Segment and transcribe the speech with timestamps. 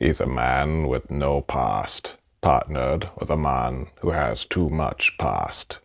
[0.00, 5.78] He's a man with no past, partnered with a man who has too much past.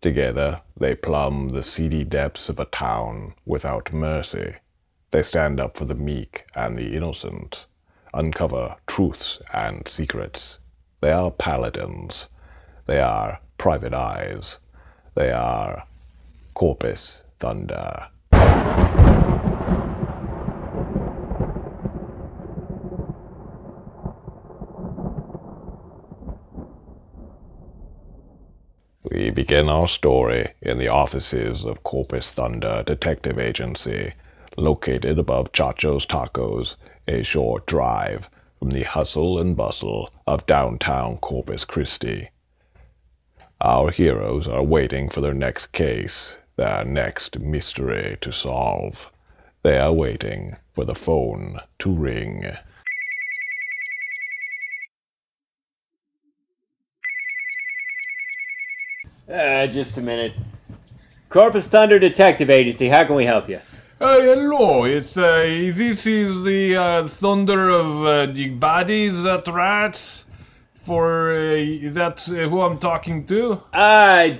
[0.00, 4.54] Together, they plumb the seedy depths of a town without mercy.
[5.10, 7.66] They stand up for the meek and the innocent,
[8.14, 10.60] uncover truths and secrets.
[11.00, 12.28] They are paladins.
[12.84, 14.60] They are private eyes.
[15.16, 15.88] They are
[16.54, 18.10] Corpus Thunder.
[29.16, 34.12] We begin our story in the offices of Corpus Thunder Detective Agency,
[34.58, 36.76] located above Chacho's Tacos,
[37.08, 42.28] a short drive from the hustle and bustle of downtown Corpus Christi.
[43.62, 49.10] Our heroes are waiting for their next case, their next mystery to solve.
[49.62, 52.44] They are waiting for the phone to ring.
[59.30, 60.34] Uh, just a minute.
[61.28, 63.60] Corpus Thunder Detective Agency, how can we help you?
[64.00, 65.40] Uh, hello, it's, uh,
[65.74, 70.25] this is the, uh, thunder of, uh, the bodies, that rats?
[70.90, 73.60] For, uh, is that uh, who I'm talking to?
[73.72, 74.34] Uh,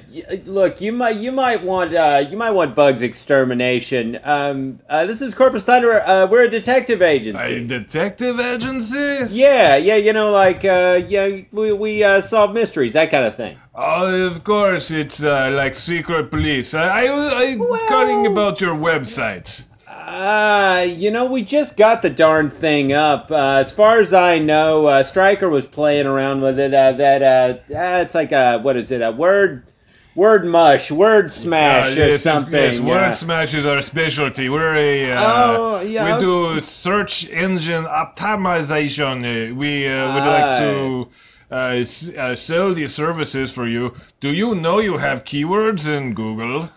[0.45, 4.21] look, you might you might want uh you might want Bugs extermination.
[4.23, 6.01] Um, uh, this is Corpus Thunder.
[6.07, 7.67] Uh, we're a detective A agency.
[7.67, 9.27] detective agency?
[9.31, 13.35] Yeah, yeah, you know, like uh, yeah, we we uh, solve mysteries, that kind of
[13.35, 13.57] thing.
[13.75, 16.75] Oh, of course, it's, uh, like secret police.
[16.75, 17.59] I, I, I'm
[17.89, 19.65] calling about your website.
[20.17, 23.31] Uh, you know, we just got the darn thing up.
[23.31, 26.73] Uh, as far as I know, uh, Stryker was playing around with it.
[26.73, 29.03] Uh, that uh, uh, it's like a what is it?
[29.03, 29.65] A word,
[30.15, 32.55] word mush, word smash, Uh, or yes, something.
[32.55, 32.87] Yes, yeah.
[32.87, 34.49] word smash is our specialty.
[34.49, 35.23] We're a uh,
[35.59, 36.15] Oh, yeah.
[36.15, 39.55] we do search engine optimization.
[39.55, 41.09] We uh, would like to
[41.51, 41.85] uh,
[42.19, 43.95] uh, sell these services for you.
[44.21, 46.71] Do you know you have keywords in Google?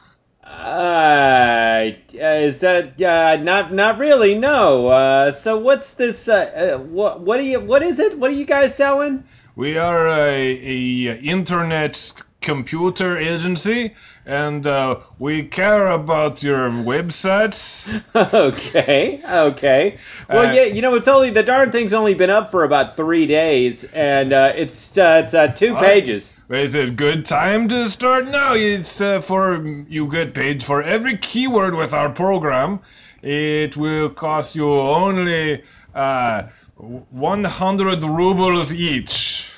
[0.49, 4.33] Uh, is that uh, not not really?
[4.33, 4.87] No.
[4.87, 6.27] Uh, so what's this?
[6.27, 7.59] Uh, uh, what what do you?
[7.59, 8.17] What is it?
[8.17, 9.23] What are you guys selling?
[9.55, 13.93] We are a, a internet computer agency,
[14.25, 17.87] and uh, we care about your websites.
[18.33, 19.97] okay, okay.
[20.27, 22.95] Well, Uh, yeah, you know, it's only the darn thing's only been up for about
[22.95, 26.33] three days, and uh, it's uh, it's uh, two pages.
[26.49, 28.27] Is it good time to start?
[28.27, 29.43] No, it's uh, for
[29.87, 32.79] you get paid for every keyword with our program.
[33.21, 35.61] It will cost you only
[35.93, 36.43] uh,
[36.77, 39.48] 100 rubles each.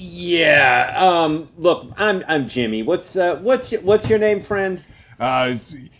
[0.00, 0.94] Yeah.
[0.96, 1.48] Um.
[1.58, 2.82] Look, I'm I'm Jimmy.
[2.82, 4.82] What's uh what's your, what's your name, friend?
[5.18, 5.54] Uh,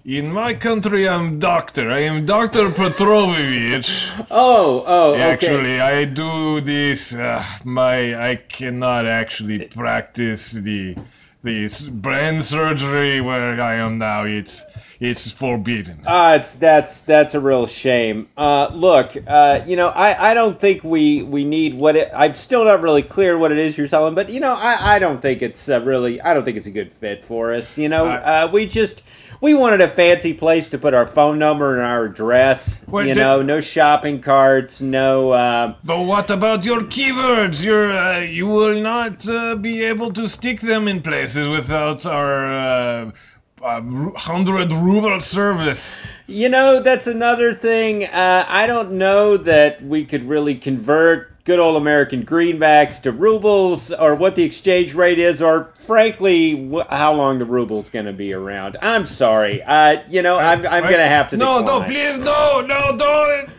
[0.07, 1.91] in my country, I'm doctor.
[1.91, 2.71] I am Dr.
[2.75, 4.11] Petrovich.
[4.31, 5.13] Oh oh.
[5.13, 5.21] Okay.
[5.21, 7.13] Actually, I do this.
[7.15, 10.97] Uh, my I cannot actually practice the
[11.43, 14.25] the s- brain surgery where I am now.
[14.25, 14.65] It's
[14.99, 16.03] it's forbidden.
[16.07, 18.29] Uh, it's that's that's a real shame.
[18.37, 22.11] Uh, look, uh, you know, I, I don't think we we need what it.
[22.15, 24.99] I'm still not really clear what it is you're selling, but you know, I, I
[24.99, 26.21] don't think it's uh, really.
[26.21, 27.79] I don't think it's a good fit for us.
[27.79, 29.03] You know, uh, we just
[29.41, 32.85] we wanted a fancy place to put our phone number and our address.
[32.93, 35.31] You did- know, no shopping carts, no.
[35.31, 37.65] Uh, But what about your keywords?
[37.65, 42.47] You're, uh, you will not uh, be able to stick them in places without our
[42.47, 43.11] uh,
[43.63, 46.03] uh, 100 ruble service.
[46.27, 48.05] You know, that's another thing.
[48.05, 53.93] Uh, I don't know that we could really convert good old American greenbacks to rubles,
[53.93, 58.13] or what the exchange rate is, or frankly, wh- how long the ruble's going to
[58.13, 58.77] be around.
[58.83, 59.63] I'm sorry.
[59.63, 61.37] Uh, you know, I'm, I'm going to have to.
[61.37, 63.51] No, no, please, no, no, don't.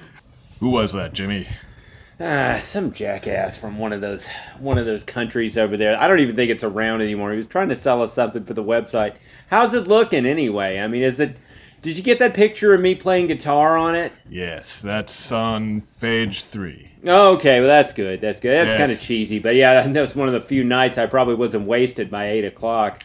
[0.60, 1.48] Who was that, Jimmy?
[2.24, 4.28] Ah, some jackass from one of those
[4.60, 6.00] one of those countries over there.
[6.00, 7.32] I don't even think it's around anymore.
[7.32, 9.16] He was trying to sell us something for the website.
[9.50, 10.80] How's it looking anyway?
[10.80, 11.36] I mean, is it?
[11.82, 14.14] Did you get that picture of me playing guitar on it?
[14.30, 16.90] Yes, that's on page three.
[17.04, 18.22] Okay, well that's good.
[18.22, 18.56] That's good.
[18.56, 18.78] That's Yes.
[18.78, 21.66] kind of cheesy, but yeah, that was one of the few nights I probably wasn't
[21.66, 23.02] wasted by eight o'clock.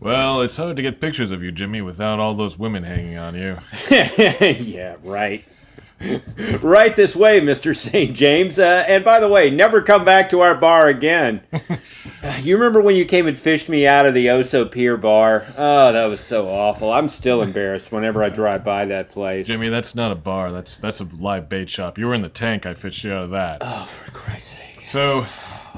[0.00, 3.34] Well, it's hard to get pictures of you, Jimmy, without all those women hanging on
[3.34, 3.58] you.
[3.90, 5.44] yeah, right.
[6.62, 8.14] right this way, Mister St.
[8.16, 8.58] James.
[8.58, 11.42] Uh, and by the way, never come back to our bar again.
[12.42, 15.46] You remember when you came and fished me out of the Oso Pier bar?
[15.56, 16.92] Oh, that was so awful.
[16.92, 19.46] I'm still embarrassed whenever I drive by that place.
[19.46, 20.50] Jimmy, that's not a bar.
[20.50, 21.98] That's that's a live bait shop.
[21.98, 22.66] You were in the tank.
[22.66, 23.58] I fished you out of that.
[23.60, 24.86] Oh, for Christ's sake.
[24.86, 25.26] So,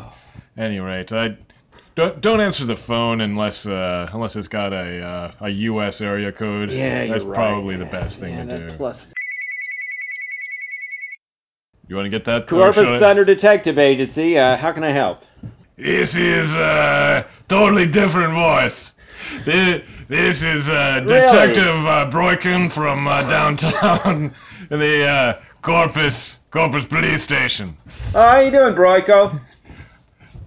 [0.57, 1.37] any rate, I
[1.95, 6.01] don't don't answer the phone unless uh, unless it's got a uh, a U.S.
[6.01, 6.71] area code.
[6.71, 7.35] Yeah, you're that's right.
[7.35, 8.77] probably the best thing yeah, to that do.
[8.77, 9.07] Plus,
[11.89, 12.47] You want to get that?
[12.47, 14.39] Corpus Thunder Detective Agency.
[14.39, 15.25] Uh, how can I help?
[15.77, 18.95] This is a totally different voice.
[19.45, 24.35] This, this is uh, Detective uh, Broykin from uh, downtown
[24.71, 27.77] in the uh, Corpus Corpus Police Station.
[28.15, 29.39] Oh, how you doing, Broyko?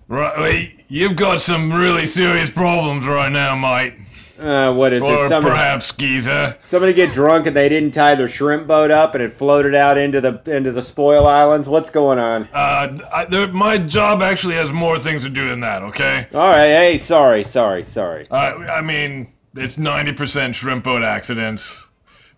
[0.08, 3.94] Right, wait, you've got some really serious problems right now, mate.
[4.40, 5.30] Uh, what is Or it?
[5.30, 6.58] Somebody, perhaps geezer.
[6.64, 9.98] somebody get drunk and they didn't tie their shrimp boat up and it floated out
[9.98, 11.68] into the into the spoil islands.
[11.68, 12.48] What's going on?
[12.54, 15.84] Uh, I, there, my job actually has more things to do than that.
[15.84, 16.28] Okay.
[16.34, 16.68] All right.
[16.68, 18.26] Hey, sorry, sorry, sorry.
[18.32, 18.36] Uh,
[18.72, 21.88] I mean, it's 90% shrimp boat accidents.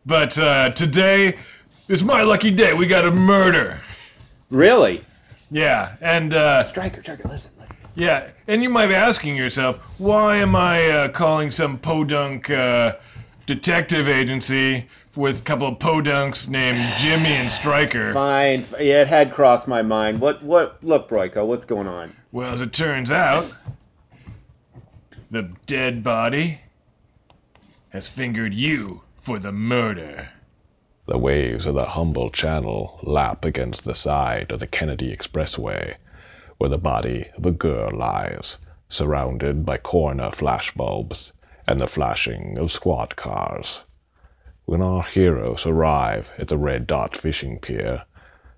[0.05, 1.37] But uh, today
[1.87, 2.73] is my lucky day.
[2.73, 3.79] We got a murder.
[4.49, 5.05] Really?
[5.51, 7.51] Yeah, and uh, Stryker, Stryker, listen.
[7.95, 12.95] Yeah, and you might be asking yourself, why am I uh, calling some podunk uh,
[13.45, 18.13] detective agency with a couple of podunks named Jimmy and Stryker?
[18.13, 18.65] Fine.
[18.79, 20.21] Yeah, it had crossed my mind.
[20.21, 20.41] What?
[20.43, 20.83] What?
[20.83, 22.15] Look, Broyko, what's going on?
[22.31, 23.53] Well, as it turns out,
[25.29, 26.61] the dead body
[27.89, 30.29] has fingered you for the murder.
[31.07, 35.95] The waves of the Humble Channel lap against the side of the Kennedy Expressway,
[36.61, 41.31] where the body of a girl lies, surrounded by corner flashbulbs
[41.67, 43.83] and the flashing of squad cars.
[44.65, 48.03] When our heroes arrive at the Red Dot fishing pier,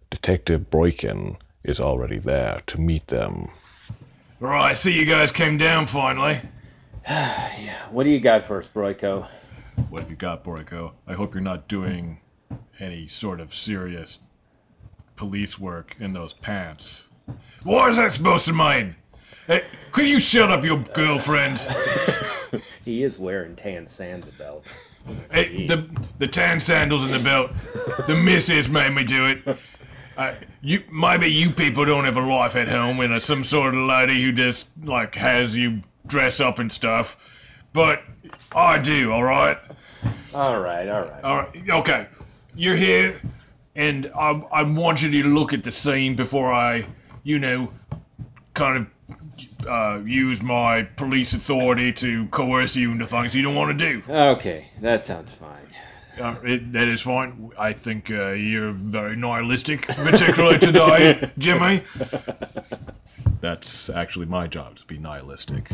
[0.09, 3.47] Detective Broykin is already there to meet them.
[4.41, 6.41] Right, I see you guys came down finally.
[7.07, 7.85] yeah.
[7.89, 9.29] What do you got first, Broyko?
[9.89, 10.91] What have you got, Boriko?
[11.07, 12.19] I hope you're not doing
[12.81, 14.19] any sort of serious
[15.15, 17.07] police work in those pants.
[17.63, 18.95] What is that supposed to mean?
[19.47, 21.65] Hey, could you shut up, your girlfriend?
[22.85, 24.77] He is wearing tan sandal belts.
[25.31, 25.87] Hey, the
[26.19, 27.51] the tan sandals and the belt.
[28.07, 29.57] The missus made me do it.
[30.15, 33.81] Uh, you maybe you people don't have a life at home and some sort of
[33.87, 37.17] lady who just like has you dress up and stuff,
[37.73, 38.03] but
[38.55, 39.11] I do.
[39.11, 39.57] All right.
[40.33, 41.23] All right, all right.
[41.23, 42.07] All right, okay.
[42.55, 43.21] You're here,
[43.75, 46.85] and I, I want you to look at the scene before I,
[47.23, 47.71] you know,
[48.53, 53.77] kind of uh, use my police authority to coerce you into things you don't want
[53.77, 54.03] to do.
[54.09, 55.67] Okay, that sounds fine.
[56.19, 57.51] Uh, it, that is fine.
[57.57, 61.83] I think uh, you're very nihilistic, particularly today, Jimmy.
[63.41, 65.71] That's actually my job to be nihilistic.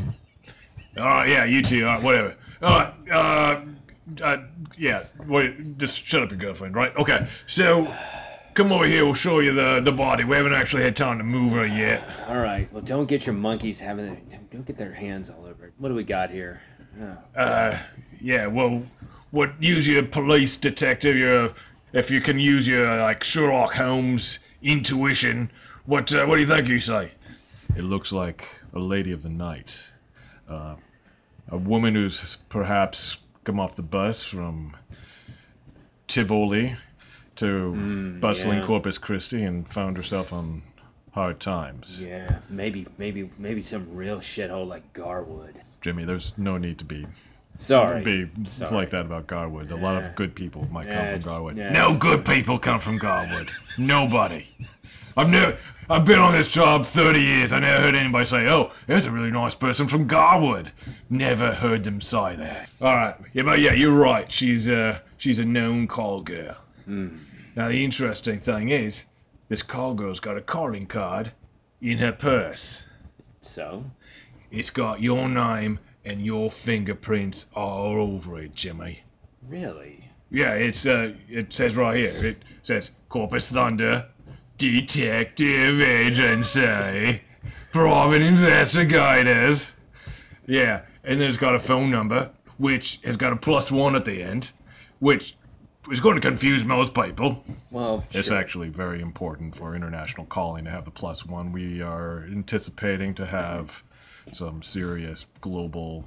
[0.97, 1.85] All right, yeah, you too.
[1.85, 2.35] All right, whatever.
[2.61, 3.61] All right, uh,
[4.23, 4.37] uh,
[4.77, 5.03] yeah.
[5.27, 6.95] Wait, just shut up, your girlfriend, right?
[6.95, 7.27] Okay.
[7.45, 7.93] So,
[8.53, 9.05] come over here.
[9.05, 10.23] We'll show you the the body.
[10.23, 12.03] We haven't actually had time to move her yet.
[12.27, 12.71] All right.
[12.71, 15.73] Well, don't get your monkeys having their, don't get their hands all over it.
[15.77, 16.61] What do we got here?
[17.35, 17.77] Uh,
[18.21, 18.47] Yeah.
[18.47, 18.83] Well,
[19.31, 21.15] what use your police detective?
[21.15, 21.53] Your
[21.93, 25.51] if you can use your like Sherlock Holmes intuition.
[25.85, 27.11] What uh, what do you think you say?
[27.75, 29.91] It looks like a lady of the night,
[30.49, 30.75] uh,
[31.47, 34.75] a woman who's perhaps come off the bus from
[36.07, 36.75] Tivoli
[37.39, 38.65] to bustling yeah.
[38.65, 40.61] Corpus Christi and found herself on
[41.13, 42.01] hard times.
[42.03, 45.59] Yeah, maybe, maybe, maybe some real shithole like Garwood.
[45.81, 47.07] Jimmy, there's no need to be
[47.57, 48.01] Sorry.
[48.03, 48.71] be it's Sorry.
[48.75, 49.71] like that about Garwood.
[49.71, 51.57] A lot of good people might Yeah, come from Garwood.
[51.57, 53.51] yeah, no good people come from Garwood.
[53.77, 54.47] Nobody.
[55.17, 55.57] I've never.
[55.89, 57.51] I've been on this job 30 years.
[57.51, 60.71] I never heard anybody say, "Oh, there's a really nice person from Garwood."
[61.09, 62.69] Never heard them say that.
[62.79, 64.31] All right, yeah, but yeah, you're right.
[64.31, 66.57] She's uh, she's a known call girl.
[67.59, 69.03] Now the interesting thing is,
[69.49, 71.33] this call girl's got a calling card
[71.81, 72.85] in her purse.
[73.41, 73.83] So,
[74.49, 79.01] It's got your name and your fingerprints all over it, Jimmy.
[79.45, 80.05] really?
[80.31, 82.13] Yeah, it's uh, it says right here.
[82.15, 84.07] It says Corpus Thunder,
[84.57, 87.21] Detective Agency,
[87.73, 89.75] Private Investigators.
[90.47, 94.05] Yeah, and then it's got a phone number, which has got a plus one at
[94.05, 94.51] the end,
[94.99, 95.35] which
[95.91, 97.43] is going to confuse most people.
[97.71, 98.37] Well, It's sure.
[98.37, 101.51] actually very important for international calling to have the plus one.
[101.51, 103.83] We are anticipating to have
[104.31, 106.05] some serious global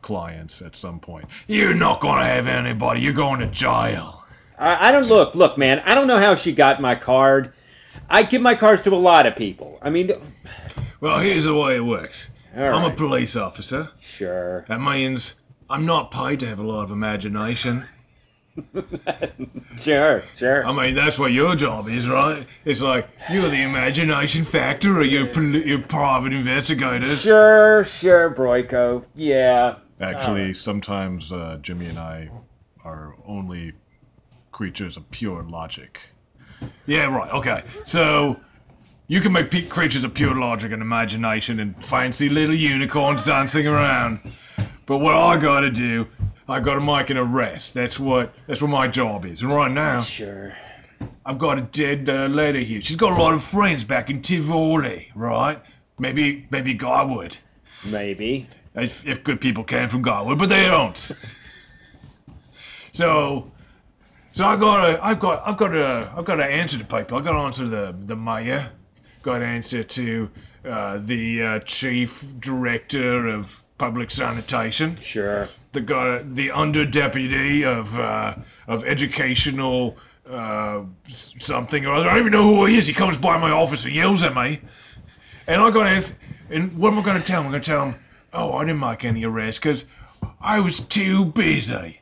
[0.00, 1.26] clients at some point.
[1.46, 3.00] You're not going to have anybody.
[3.00, 4.24] You're going to jail.
[4.58, 5.80] I, I don't look, look, man.
[5.84, 7.52] I don't know how she got my card.
[8.08, 9.78] I give my cards to a lot of people.
[9.82, 10.10] I mean,
[11.00, 12.30] Well, here's the way it works.
[12.56, 13.90] I'm a police officer.
[14.00, 14.64] sure.
[14.68, 15.36] That means
[15.70, 17.86] I'm not paid to have a lot of imagination.
[19.78, 20.64] Sure, sure.
[20.66, 22.46] I mean, that's what your job is, right?
[22.64, 27.22] It's like you're the imagination factor, or you're, poli- you're private investigators.
[27.22, 29.04] Sure, sure, Broyko.
[29.14, 29.76] Yeah.
[30.00, 32.30] Actually, sometimes uh, Jimmy and I
[32.84, 33.72] are only
[34.52, 36.10] creatures of pure logic.
[36.86, 37.32] Yeah, right.
[37.32, 37.62] Okay.
[37.84, 38.38] So
[39.08, 44.20] you can make creatures of pure logic and imagination and fancy little unicorns dancing around.
[44.86, 46.06] But what I gotta do,
[46.52, 47.74] I gotta make an arrest.
[47.74, 49.40] That's what that's what my job is.
[49.42, 50.54] And right now, Sure.
[51.24, 52.80] I've got a dead uh, lady here.
[52.80, 55.60] She's got a lot of friends back in Tivoli, right?
[55.98, 57.36] Maybe maybe Garwood.
[57.84, 58.48] Maybe.
[58.74, 61.10] if, if good people can from Garwood, but they don't.
[62.92, 63.50] so,
[64.32, 67.18] so I got to, I've got, I've got to, I've got to answer to people.
[67.18, 68.70] I got to answer the the mayor.
[69.22, 70.30] Got to answer to
[70.64, 74.96] uh, the uh, chief director of public sanitation.
[74.96, 75.48] Sure.
[75.72, 78.34] The got the under deputy of uh,
[78.66, 79.96] of educational
[80.28, 82.08] uh, something or other.
[82.08, 82.86] I don't even know who he is.
[82.86, 84.60] He comes by my office and yells at me.
[85.46, 86.16] And I got to ask,
[86.50, 87.46] and what am I going to tell him?
[87.46, 87.94] I'm going to tell him,
[88.32, 89.86] oh, I didn't make any arrests because
[90.40, 92.00] I was too busy.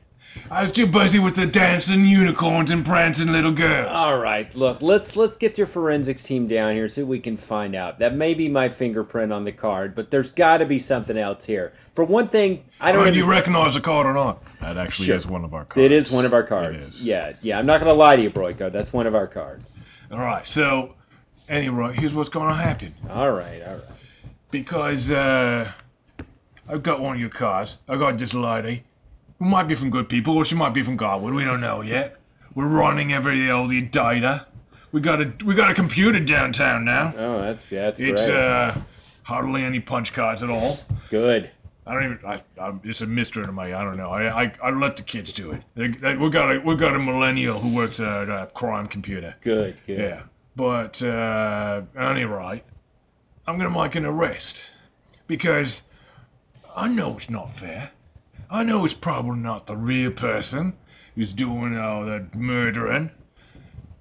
[0.51, 3.97] I was too busy with the dancing unicorns and prancing little girls.
[3.97, 4.53] All right.
[4.55, 7.99] Look, let's let's get your forensics team down here so we can find out.
[7.99, 11.45] That may be my fingerprint on the card, but there's got to be something else
[11.45, 11.73] here.
[12.01, 13.13] For one thing, I don't.
[13.13, 14.43] do you recognize the card or not?
[14.61, 15.17] That actually Sure.
[15.17, 15.85] is one of our cards.
[15.85, 17.05] it is one of our cards.
[17.07, 17.59] Yeah, yeah.
[17.59, 18.73] I'm not gonna lie to you, Broyko.
[18.73, 19.67] That's one of our cards.
[20.11, 20.95] All right, so,
[21.47, 22.95] anyway, here's what's going to happen.
[23.11, 23.83] All right, all right.
[24.51, 25.71] because uh,
[26.71, 27.77] I've got one of your cards.
[27.87, 28.85] I got this lady
[29.39, 31.35] who might be from good people, or she might be from Garwood.
[31.35, 32.17] We don't know yet.
[32.55, 34.47] We're running every all the data.
[34.91, 37.13] We got a we got a computer downtown now.
[37.19, 38.37] Oh, that's yeah, that's It's great.
[38.39, 38.75] uh,
[39.25, 40.81] hardly any punch cards at all.
[41.11, 41.51] Good.
[41.87, 42.19] I don't even.
[42.27, 43.73] I, I, it's a mystery to me.
[43.73, 44.11] I don't know.
[44.11, 45.63] I, I, I let the kids do it.
[45.75, 49.37] They, they, we got a we got a millennial who works at a crime computer.
[49.41, 49.77] Good.
[49.87, 49.99] Good.
[49.99, 50.23] Yeah.
[50.57, 52.63] But uh anyway,
[53.47, 54.71] I'm gonna make an arrest.
[55.27, 55.83] Because
[56.77, 57.93] I know it's not fair.
[58.51, 60.75] I know it's probably not the real person
[61.15, 63.11] who's doing all that murdering.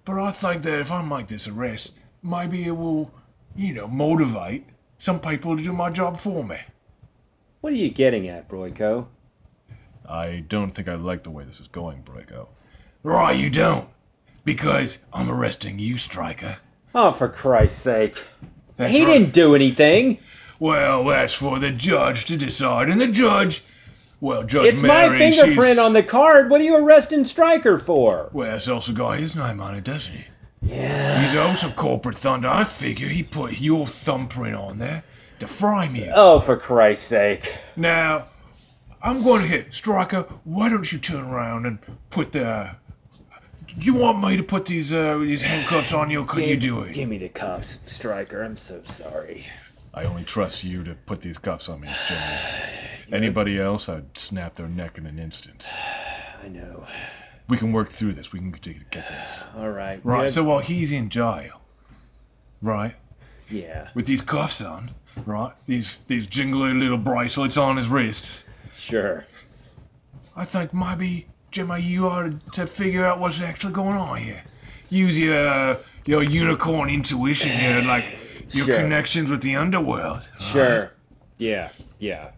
[0.05, 1.93] But I think that if I make this arrest,
[2.23, 3.11] maybe it will,
[3.55, 4.65] you know, motivate
[4.97, 6.57] some people to do my job for me.
[7.61, 9.07] What are you getting at, Broyko?
[10.07, 12.47] I don't think I like the way this is going, Broyko.
[13.03, 13.89] Right, you don't.
[14.45, 16.57] Because I'm arresting you, Stryker.
[16.95, 18.17] Oh, for Christ's sake!
[18.77, 19.11] That's he right.
[19.13, 20.17] didn't do anything.
[20.59, 23.63] Well, that's for the judge to decide, and the judge,
[24.19, 26.49] well, Judge It's my fingerprint she's- on the card.
[26.49, 28.29] What are you arresting Stryker for?
[28.33, 30.25] Well, it's also got his name on it, doesn't he?
[30.61, 31.21] Yeah.
[31.21, 32.47] He's also corporate thunder.
[32.49, 35.03] I figure he put your thumbprint on there
[35.39, 36.11] to frame you.
[36.13, 37.57] Oh, for Christ's sake!
[37.75, 38.25] Now,
[39.01, 40.23] I'm going to hit Stryker.
[40.43, 41.79] Why don't you turn around and
[42.09, 42.75] put the?
[43.75, 46.21] You want me to put these uh, these handcuffs on you?
[46.21, 46.93] Or could you do it?
[46.93, 48.43] Give me the cuffs, Stryker.
[48.43, 49.47] I'm so sorry.
[49.93, 52.21] I only trust you to put these cuffs on me, Jimmy.
[53.11, 55.67] Anybody else, I'd snap their neck in an instant.
[56.43, 56.85] I know.
[57.47, 58.31] We can work through this.
[58.31, 59.45] We can get this.
[59.57, 59.99] All right.
[60.03, 60.33] Right, Good.
[60.33, 61.61] so while he's in jail,
[62.61, 62.95] right,
[63.49, 63.89] yeah.
[63.93, 64.91] with these cuffs on,
[65.25, 68.45] right, these these jingly little bracelets on his wrists,
[68.77, 69.25] Sure.
[70.35, 74.43] I think maybe Jimmy, you ought to figure out what's actually going on here.
[74.89, 78.17] Use your your unicorn intuition here, like
[78.51, 78.75] your Sure.
[78.77, 80.27] connections with the underworld.
[80.39, 80.91] Sure.
[81.37, 81.69] Yeah.
[81.99, 82.31] Yeah.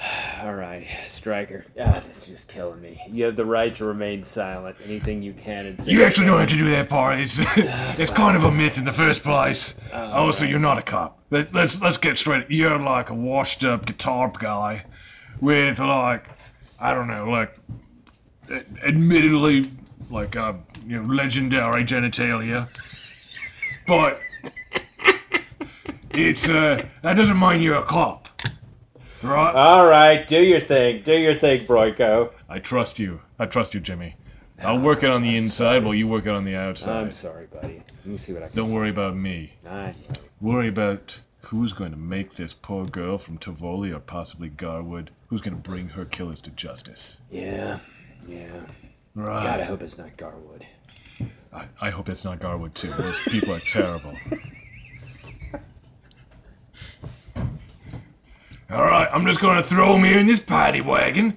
[0.42, 1.66] All right, Stryker.
[1.78, 3.00] Ah, this is just killing me.
[3.08, 4.76] You have the right to remain silent.
[4.84, 5.92] Anything you can and say.
[5.92, 7.18] You actually don't have to do that part.
[7.18, 7.38] It's
[7.98, 9.74] it's kind of a myth in the first place.
[9.92, 11.18] also, you're not a cop.
[11.30, 12.50] Let, let's let's get straight.
[12.50, 14.84] You're like a washed up guitar guy
[15.40, 16.28] with like
[16.80, 17.56] I don't know, like
[18.84, 19.70] admittedly
[20.10, 20.54] like uh,
[20.86, 22.68] you know legendary genitalia,
[23.86, 24.20] but
[26.10, 28.19] it's uh that doesn't mean you're a cop,
[29.22, 29.54] right?
[29.54, 31.02] All right, do your thing.
[31.02, 32.32] Do your thing, Broyko.
[32.48, 33.20] I trust you.
[33.38, 34.16] I trust you, Jimmy.
[34.62, 37.04] I'll work it on the inside while you work it on the outside.
[37.04, 37.82] I'm sorry, buddy.
[38.04, 38.56] Let me see what I can.
[38.56, 39.54] Don't worry about me.
[39.66, 39.94] I know.
[40.40, 45.40] Worry about who's going to make this poor girl from Tivoli or possibly Garwood, who's
[45.40, 47.20] going to bring her killers to justice.
[47.30, 47.78] Yeah.
[48.28, 48.46] Yeah.
[49.14, 49.42] Right.
[49.42, 50.66] God, I hope it's not Garwood.
[51.52, 52.90] I, I hope it's not Garwood, too.
[52.92, 54.14] Those people are terrible.
[58.72, 61.36] All right, I'm just going to throw him here in this paddy wagon.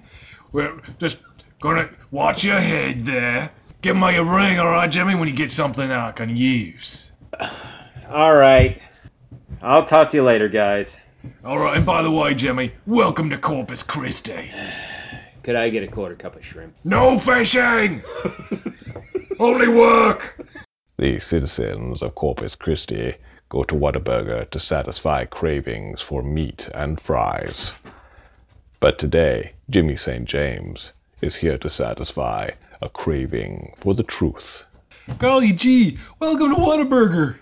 [0.51, 1.23] We're just
[1.59, 3.51] going to watch your head there.
[3.81, 7.11] Give me a ring, all right, Jimmy, when you get something that I can use.
[8.09, 8.79] All right.
[9.63, 10.97] I'll talk to you later, guys.
[11.43, 14.51] All right, and by the way, Jimmy, welcome to Corpus Christi.
[15.43, 16.75] Could I get a quarter cup of shrimp?
[16.83, 18.03] No fishing!
[19.39, 20.39] Only work!
[20.97, 23.15] The citizens of Corpus Christi
[23.49, 27.73] go to Whataburger to satisfy cravings for meat and fries.
[28.79, 30.25] But today, Jimmy St.
[30.25, 34.65] James is here to satisfy a craving for the truth.
[35.17, 37.37] Golly gee, welcome to Whataburger.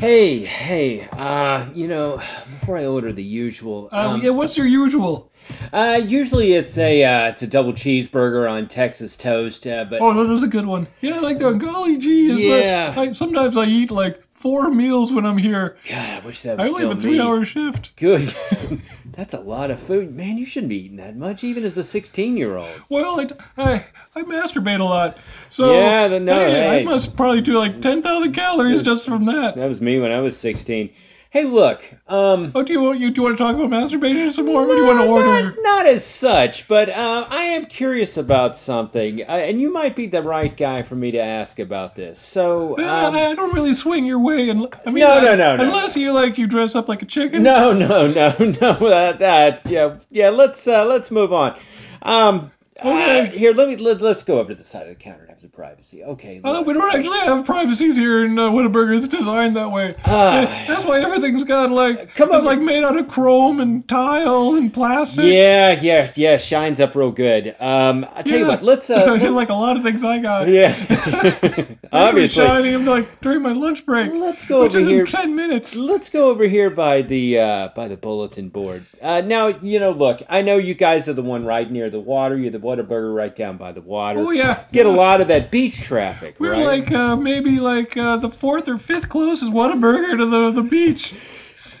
[0.00, 2.22] Hey, hey, uh, you know,
[2.58, 5.30] before I order the usual, Um, um, yeah, what's your usual?
[5.74, 10.14] uh, usually it's a uh, it's a double cheeseburger on Texas toast, uh, but Oh,
[10.14, 10.86] that was a good one.
[11.02, 11.44] Yeah, I like that.
[11.44, 11.58] one.
[11.58, 12.94] Golly gee, Yeah.
[12.96, 15.76] Like, I, sometimes I eat like four meals when I'm here.
[15.86, 17.94] God, I wish that I only have a three-hour shift.
[17.96, 18.34] Good.
[19.12, 20.38] That's a lot of food, man.
[20.38, 22.68] You shouldn't be eating that much, even as a sixteen-year-old.
[22.88, 23.28] Well, I,
[23.62, 27.80] I, I masturbate a lot, so Yeah, the- no, hey, I must probably do like
[27.82, 29.56] ten thousand calories just from that.
[29.56, 30.90] That was me when I was sixteen.
[31.32, 34.32] Hey, look, um, Oh, do you want you do you want to talk about masturbation
[34.32, 34.66] some more?
[34.66, 35.54] What do you want to order?
[35.62, 40.06] not as such, but uh, I am curious about something, uh, and you might be
[40.06, 42.18] the right guy for me to ask about this.
[42.20, 45.56] So, um, I don't really swing your way, and I mean, No, uh, no, no,
[45.56, 45.62] no.
[45.66, 47.44] unless you like you dress up like a chicken.
[47.44, 48.74] No, no, no, no.
[48.88, 50.30] That, that, yeah, yeah.
[50.30, 51.56] Let's uh, let's move on.
[52.02, 53.20] Um, Okay.
[53.20, 55.30] uh, here, let me let, let's go over to the side of the counter and
[55.30, 56.02] have some privacy.
[56.04, 56.40] Okay.
[56.42, 58.96] Uh, we don't actually have privacies here in uh, Whataburger.
[58.96, 59.94] It's designed that way.
[60.04, 62.44] Uh, That's why everything's got like Come it's on.
[62.44, 65.24] like made out of chrome and tile and plastic.
[65.24, 66.36] Yeah, yeah, yeah.
[66.38, 67.54] Shines up real good.
[67.60, 68.62] Um, I tell you what.
[68.62, 68.88] Let's.
[68.90, 70.48] Uh, let's- like a lot of things I got.
[70.48, 70.74] yeah.
[71.92, 74.12] Obviously, shining like during my lunch break.
[74.12, 75.06] Let's go over here.
[75.06, 75.74] ten minutes.
[75.76, 78.86] Let's go over here by the uh, by the bulletin board.
[79.00, 79.90] Uh, now you know.
[79.90, 82.36] Look, I know you guys are the one right near the water.
[82.36, 84.20] You're the Whataburger right down by the water.
[84.20, 86.64] Oh yeah, Get a lot of that beach traffic, We're right?
[86.82, 91.14] like uh, maybe like uh, the fourth or fifth closest Whataburger to the the beach.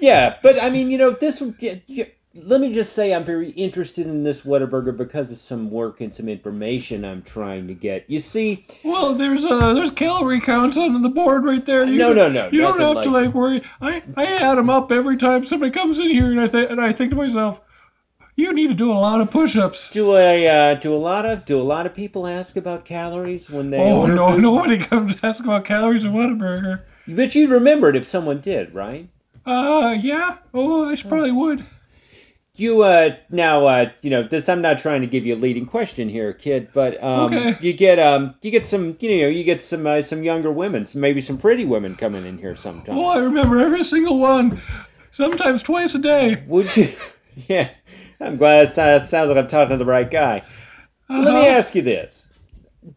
[0.00, 1.42] Yeah, but I mean, you know, this.
[1.58, 2.04] yeah, yeah,
[2.34, 6.14] Let me just say, I'm very interested in this Whataburger because of some work and
[6.14, 8.08] some information I'm trying to get.
[8.08, 11.84] You see, Well, there's uh there's calorie counts on the board right there.
[11.84, 13.62] You No, no, no, You don't have to like- like worry.
[13.80, 16.80] I I add them up every time somebody comes in here, and I think and
[16.80, 17.60] I think to myself,
[18.36, 19.90] you need to do a lot of push-ups.
[19.90, 23.50] do a uh, do a lot of do a lot of people ask about calories
[23.50, 24.42] when they Oh no, food?
[24.42, 26.82] nobody comes to ask about calories in Whataburger.
[27.08, 29.08] But you'd remember it if someone did, right?
[29.44, 30.38] Uh, yeah.
[30.54, 31.64] Oh, I probably would.
[32.56, 35.64] You uh now uh you know this I'm not trying to give you a leading
[35.64, 37.56] question here, kid, but um Okay.
[37.60, 40.84] you get um you get some you know you get some uh, some younger women,
[40.84, 42.98] some, maybe some pretty women coming in here sometimes.
[43.00, 44.60] Oh, I remember every single one.
[45.10, 46.42] Sometimes twice a day.
[46.46, 46.88] Would you?
[47.48, 47.70] Yeah,
[48.20, 50.42] I'm glad it sounds like I'm talking to the right guy.
[51.08, 51.56] Let me Uh-huh.
[51.58, 52.26] ask you this: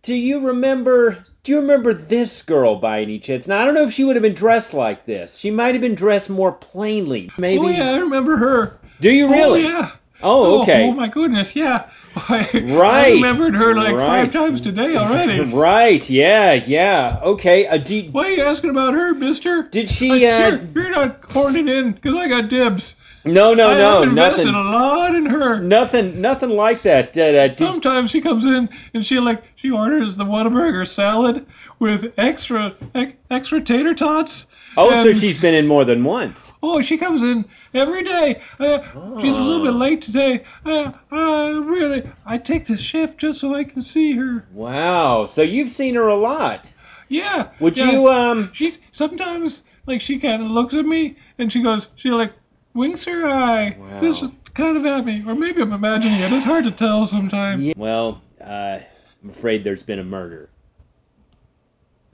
[0.01, 1.23] Do you remember?
[1.43, 3.47] Do you remember this girl by any chance?
[3.47, 5.37] Now I don't know if she would have been dressed like this.
[5.37, 7.31] She might have been dressed more plainly.
[7.37, 7.59] Maybe.
[7.65, 8.77] Oh yeah, I remember her.
[9.01, 9.65] Do you really?
[9.65, 9.89] Oh yeah.
[10.25, 10.87] Oh, okay.
[10.87, 11.89] Oh, my goodness, yeah.
[12.15, 14.07] I, I Right, remembered her like right.
[14.07, 15.41] five times today already.
[15.53, 16.09] Right.
[16.09, 16.53] Yeah.
[16.53, 17.19] Yeah.
[17.23, 17.67] Okay.
[17.67, 19.63] Uh, do, Why are you asking about her, mister?
[19.63, 20.07] did she?
[20.09, 22.95] Like, Uh, you're, you're not horning in because I got dibs.
[23.25, 23.53] No.
[23.53, 23.69] No.
[23.71, 24.01] I, No.
[24.03, 24.55] Invested Nothing.
[24.55, 25.59] a lot in her.
[25.59, 26.21] Nothing.
[26.21, 27.17] Nothing like that.
[27.17, 31.45] Uh, Sometimes she comes in and she like she orders the Whataburger salad
[31.79, 34.47] with extra ex, extra tater tots.
[34.77, 36.53] oh, so she's been in more than once.
[36.61, 38.41] Oh, she comes in every day.
[38.59, 38.79] Uh,
[39.19, 40.43] She's a little bit late today.
[40.65, 44.45] Uh, uh, really, I take the shift just so I can see her.
[44.51, 45.25] Wow.
[45.27, 46.65] So you've seen her a lot.
[47.07, 47.49] Yeah.
[47.59, 47.91] Would yeah.
[47.91, 48.07] you?
[48.09, 48.51] Um.
[48.53, 52.33] She sometimes like she kind of looks at me and she goes, she like
[52.73, 54.01] winks her eye, Wow.
[54.01, 56.31] just kind of at me, or maybe I'm imagining it.
[56.33, 57.65] It's hard to tell sometimes.
[57.65, 57.73] Yeah.
[57.77, 58.79] Well, uh,
[59.23, 60.49] I'm afraid there's been a murder.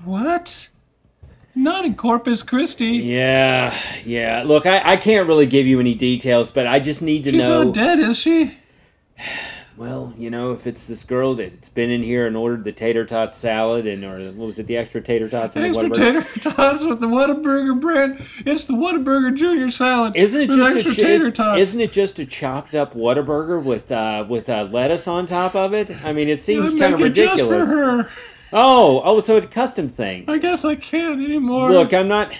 [0.04, 0.70] What?
[1.56, 2.86] Not in Corpus Christi.
[2.88, 4.44] Yeah, yeah.
[4.46, 7.44] Look, I, I can't really give you any details, but I just need to She's
[7.44, 7.60] know.
[7.64, 8.58] She's not dead, is she?
[9.80, 13.06] Well, you know, if it's this girl that's been in here and ordered the tater
[13.06, 16.22] tot salad and or what was it, the extra tater tots and Extra the tater
[16.22, 16.54] Whataburger?
[16.54, 18.22] tots with the Whataburger brand.
[18.46, 20.18] It's the Whataburger Junior salad.
[20.18, 21.62] Isn't it just extra a, tater tots?
[21.62, 25.74] isn't it just a chopped up Whataburger with uh, with uh, lettuce on top of
[25.74, 25.90] it?
[26.04, 27.70] I mean, it seems kind of it just for ridiculous.
[27.70, 28.10] her.
[28.52, 30.26] Oh, oh, so it's a custom thing.
[30.28, 31.72] I guess I can't anymore.
[31.72, 32.34] Look, I'm not.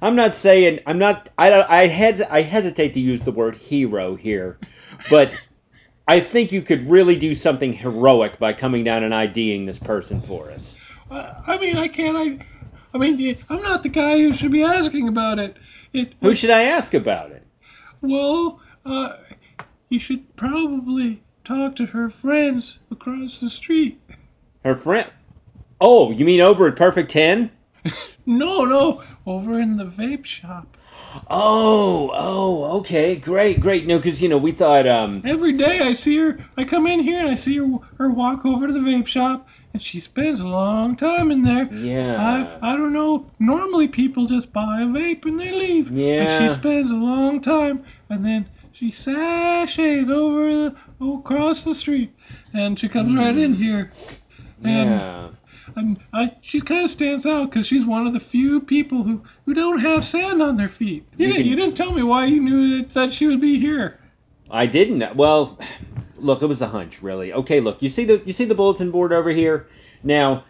[0.00, 0.78] I'm not saying.
[0.86, 1.28] I'm not.
[1.36, 1.50] I.
[1.50, 2.20] don't- I hes.
[2.20, 4.58] I hesitate to use the word hero here,
[5.10, 5.32] but
[6.06, 10.20] I think you could really do something heroic by coming down and IDing this person
[10.20, 10.76] for us.
[11.10, 12.16] I mean, I can't.
[12.16, 12.44] I,
[12.92, 15.56] I mean, I'm not the guy who should be asking about it.
[15.92, 16.14] It.
[16.20, 17.46] Who should I ask about it?
[18.00, 19.16] Well, uh,
[19.88, 24.00] you should probably talk to her friends across the street.
[24.64, 25.10] Her friend.
[25.80, 27.50] Oh, you mean over at Perfect Ten?
[28.26, 30.78] No, no, over in the vape shop.
[31.30, 33.86] Oh, oh, okay, great, great.
[33.86, 34.86] No, because you know we thought.
[34.86, 35.22] Um.
[35.24, 36.38] Every day I see her.
[36.56, 39.48] I come in here and I see her, her walk over to the vape shop,
[39.72, 41.72] and she spends a long time in there.
[41.72, 42.58] Yeah.
[42.62, 43.30] I, I don't know.
[43.38, 45.90] Normally people just buy a vape and they leave.
[45.90, 46.22] Yeah.
[46.22, 51.74] And she spends a long time, and then she sashays over the oh, across the
[51.74, 52.12] street,
[52.52, 53.92] and she comes right in here.
[54.62, 55.28] And Yeah.
[55.76, 59.22] And I, she kind of stands out because she's one of the few people who,
[59.46, 61.06] who don't have sand on their feet.
[61.16, 63.58] You, didn't, can- you didn't tell me why you knew that, that she would be
[63.58, 64.00] here.
[64.50, 65.16] I didn't.
[65.16, 65.58] Well,
[66.16, 67.32] look, it was a hunch, really.
[67.32, 69.66] Okay, look, you see the you see the bulletin board over here.
[70.02, 70.44] Now,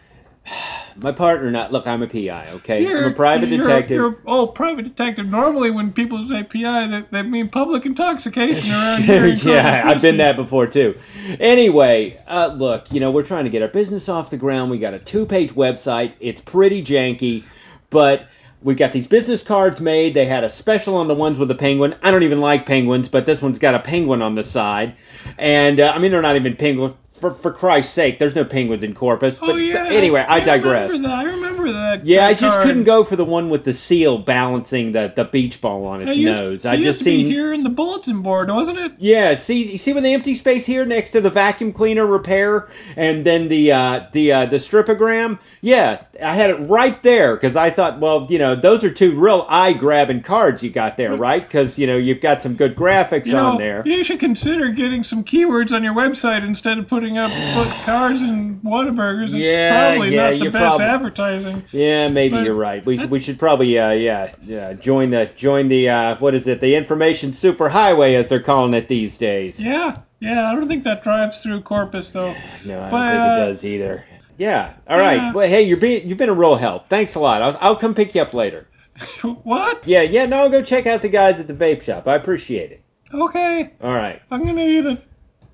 [0.97, 2.51] my partner, not look, I'm a PI.
[2.55, 3.97] Okay, I'm a private you're- detective.
[3.97, 5.27] you're- oh, private detective.
[5.27, 9.27] Normally, when people say PI, they, they mean public intoxication around here.
[9.27, 10.97] in yeah, I've been that before too.
[11.41, 14.71] Anyway, uh, look, you know, we're trying to get our business off the ground.
[14.71, 16.13] We got a two-page website.
[16.21, 17.45] It's pretty janky,
[17.91, 18.27] but
[18.63, 20.15] we got these business cards made.
[20.15, 21.97] They had a special on the ones with the penguin.
[22.03, 24.97] I don't even like penguins, but this one's got a penguin on the side.
[25.37, 26.97] And uh, I mean, they're not even penguins.
[27.15, 29.39] For, for Christ's sake, there's no penguins in Corpus.
[29.39, 29.87] But, Oh yeah.
[29.87, 30.91] anyway, I digress.
[30.91, 31.09] Remember.
[31.17, 32.05] I remember that.
[32.05, 32.67] Yeah, I just card.
[32.67, 36.11] couldn't go for the one with the seal balancing the, the beach ball on its
[36.17, 36.65] It used, nose.
[36.65, 38.95] it I just seen here in the bulletin board, wasn't it?
[38.99, 42.69] yeah, see, you see when the empty space here next to the vacuum cleaner repair,
[42.97, 45.39] and then the uh, the uh, the stripogram.
[45.65, 49.19] Yeah, I had it right there because I thought, well, you know, those are two
[49.19, 51.43] real eye grabbing cards you got there, right?
[51.43, 53.83] Because you know you've got some good graphics You on know, there.
[53.87, 58.21] you should consider getting some keywords on your website instead of putting up put cards
[58.21, 59.29] and Whataburgers.
[59.29, 61.65] It's Yeah, probably yeah, not the best advertising.
[61.73, 62.85] Yeah, maybe But you're right.
[62.85, 66.61] We, we should probably uh, yeah yeah join the join the uh, what is it
[66.61, 69.59] the information superhighway as they're calling it these days.
[69.63, 70.51] Yeah, yeah.
[70.51, 72.35] I don't think that drives through Corpus though.
[72.67, 74.05] No, I don't But, think uh, it does either.
[74.39, 74.75] Yeah.
[74.89, 75.17] All right.
[75.17, 75.33] Yeah.
[75.33, 76.89] Well, hey, you're being you've been a real help.
[76.89, 77.43] Thanks a lot.
[77.43, 78.67] I'll, I'll come pick you up later.
[79.23, 79.87] What?
[79.87, 80.27] Yeah, yeah.
[80.27, 82.07] No, I'll go check out the guys at the vape shop.
[82.07, 82.83] I appreciate it.
[83.13, 84.21] Okay, All right.
[84.31, 84.99] I'm gonna eat a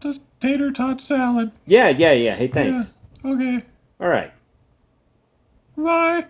[0.01, 1.53] t- tater tot salad.
[1.67, 2.35] Yeah, yeah, yeah.
[2.37, 2.95] Hey, thanks.
[3.25, 3.63] Okay,
[4.01, 4.33] All right.
[5.77, 6.27] bye.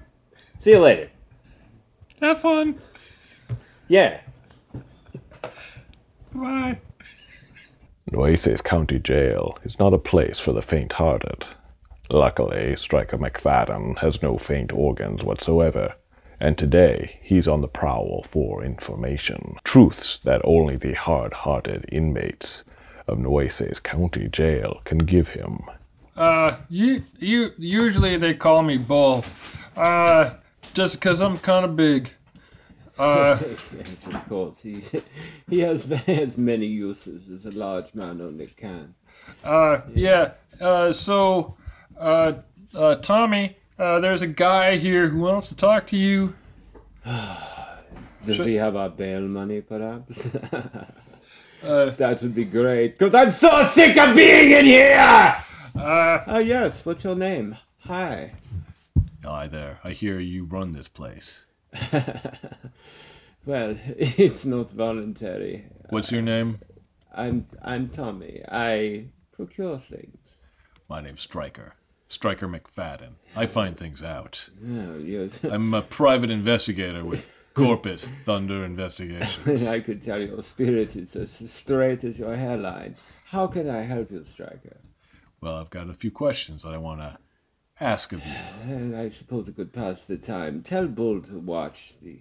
[0.59, 1.11] See you later.
[2.21, 2.77] Have fun.
[3.89, 4.21] Yeah.
[6.35, 6.79] Bye.
[8.11, 11.45] Nueces County Jail is not a place for the faint-hearted.
[12.11, 15.95] Luckily, Stryker McFadden has no faint organs whatsoever,
[16.41, 19.57] and today he's on the prowl for information.
[19.65, 22.65] Truths that only the hard-hearted inmates
[23.07, 25.61] of Nueces County Jail can give him.
[26.17, 29.25] Uh, you, you, usually they call me Bull.
[29.77, 30.35] Uh,
[30.75, 32.11] just because I'm kind of big.
[32.99, 33.39] Uh,
[33.75, 34.61] Yes, of course.
[34.61, 34.95] He's,
[35.49, 38.95] he has as many uses as a large man only can.
[39.43, 40.33] uh, yeah.
[40.61, 41.57] Uh, so,
[42.01, 42.33] uh,
[42.75, 46.35] uh, Tommy, uh, there's a guy here who wants to talk to you.
[47.05, 50.31] Does he have our bail money, perhaps?
[51.63, 52.93] Uh, that would be great.
[52.93, 54.97] Because I'm so sick of being in here!
[55.77, 56.87] uh, Oh, yes.
[56.87, 57.55] What's your name?
[57.81, 58.33] Hi.
[59.23, 59.79] Hi there.
[59.85, 61.45] I hear you run this place.
[63.47, 65.65] Well, it's not voluntary.
[65.89, 66.59] What's your name?
[67.15, 68.43] I'm I'm Tommy.
[68.49, 70.37] I procure things.
[70.89, 71.75] My name's Stryker.
[72.11, 73.11] Stryker McFadden.
[73.37, 74.49] I find things out.
[74.67, 79.65] Oh, you I'm a private investigator with Corpus Thunder Investigations.
[79.69, 82.97] I could tell your spirit is as straight as your hairline.
[83.27, 84.79] How can I help you, Stryker?
[85.41, 87.17] Well, I've got a few questions that I want to
[87.79, 88.33] ask of you.
[88.65, 90.63] And I suppose it could pass the time.
[90.63, 92.19] Tell Bull to watch the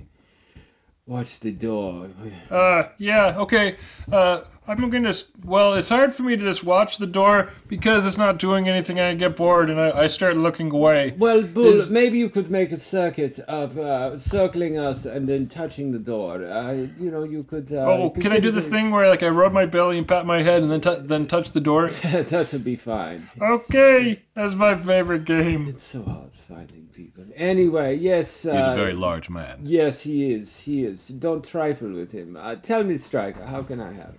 [1.09, 2.09] watch the door.
[2.51, 3.75] uh, yeah, okay.
[4.11, 5.15] Uh, I'm gonna.
[5.43, 8.99] Well, it's hard for me to just watch the door because it's not doing anything.
[8.99, 11.15] I get bored and I, I start looking away.
[11.17, 15.91] Well, Bull, maybe you could make a circuit of uh, circling us and then touching
[15.91, 16.45] the door.
[16.45, 17.73] Uh, you know, you could.
[17.73, 20.27] Uh, Oh, can I do the thing where like I rub my belly and pat
[20.27, 21.87] my head and then t- then touch the door?
[22.03, 23.27] that would be fine.
[23.37, 25.67] It's- Okay, that's my favorite game.
[25.67, 27.23] It's so hard finding people.
[27.35, 28.45] Anyway, yes.
[28.45, 29.61] Uh, He's a very large man.
[29.63, 30.59] Yes, he is.
[30.61, 31.07] He is.
[31.07, 32.35] Don't trifle with him.
[32.35, 34.17] Uh, tell me, Stryker, how can I help?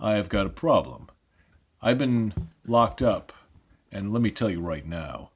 [0.00, 1.08] I have got a problem.
[1.82, 2.32] I've been
[2.66, 3.34] locked up,
[3.92, 5.30] and let me tell you right now,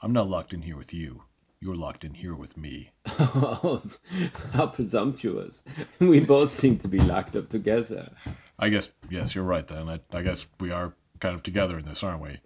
[0.00, 1.24] I'm not locked in here with you.
[1.60, 2.90] You're locked in here with me.
[3.06, 5.64] How presumptuous.
[5.98, 8.12] We both seem to be locked up together.
[8.58, 9.88] I guess, yes, you're right then.
[9.88, 12.40] I, I guess we are kind of together in this, aren't we?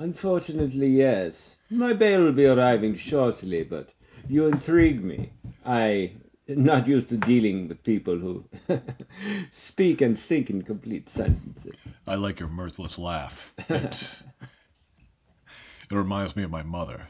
[0.00, 1.58] Unfortunately, yes.
[1.68, 3.92] My bail will be arriving shortly, but
[4.26, 5.32] you intrigue me.
[5.62, 6.12] I
[6.48, 8.46] am not used to dealing with people who
[9.50, 11.74] speak and think in complete sentences.
[12.06, 13.52] I like your mirthless laugh.
[13.68, 14.22] It,
[15.90, 17.08] it reminds me of my mother.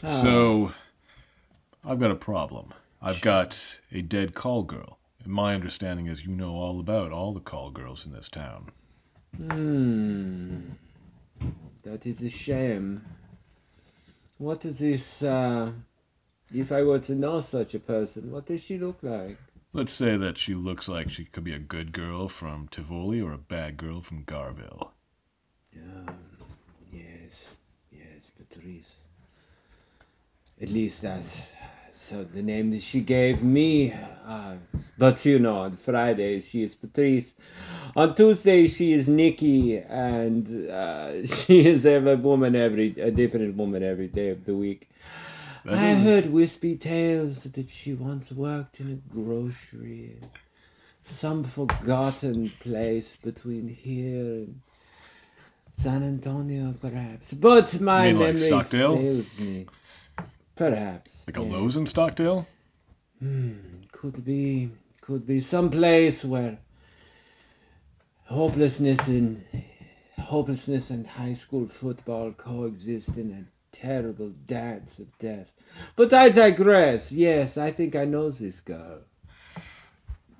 [0.00, 0.72] So,
[1.84, 2.72] I've got a problem.
[3.02, 4.98] I've got a dead call girl.
[5.22, 8.70] And my understanding is you know all about all the call girls in this town.
[9.36, 10.60] Hmm.
[11.84, 13.00] That is a shame.
[14.38, 15.72] What is this, uh,
[16.52, 19.38] if I were to know such a person, what does she look like?
[19.72, 23.32] Let's say that she looks like she could be a good girl from Tivoli or
[23.32, 24.90] a bad girl from Garville.
[25.74, 26.12] Yeah.
[28.30, 28.98] Patrice.
[30.60, 31.50] At least that's
[32.04, 33.94] so the name that she gave me.
[34.26, 34.56] Uh,
[34.98, 37.34] but you know, on Fridays she is Patrice.
[37.96, 43.82] On Tuesday she is Nikki, and uh, she is a woman every a different woman
[43.82, 44.90] every day of the week.
[45.66, 50.18] I heard wispy tales that she once worked in a grocery,
[51.04, 54.60] some forgotten place between here and
[55.72, 57.32] San Antonio, perhaps.
[57.32, 58.18] But my mean
[58.50, 59.66] like memory fails me.
[60.56, 61.24] Perhaps.
[61.26, 61.52] Like a yeah.
[61.52, 62.46] Lowe's in Stockdale?
[63.18, 63.52] Hmm,
[63.92, 66.58] could be, could be some place where
[68.26, 69.44] hopelessness and
[70.18, 75.52] hopelessness and high school football coexist in a terrible dance of death.
[75.96, 77.12] But I digress.
[77.12, 79.02] Yes, I think I know this girl.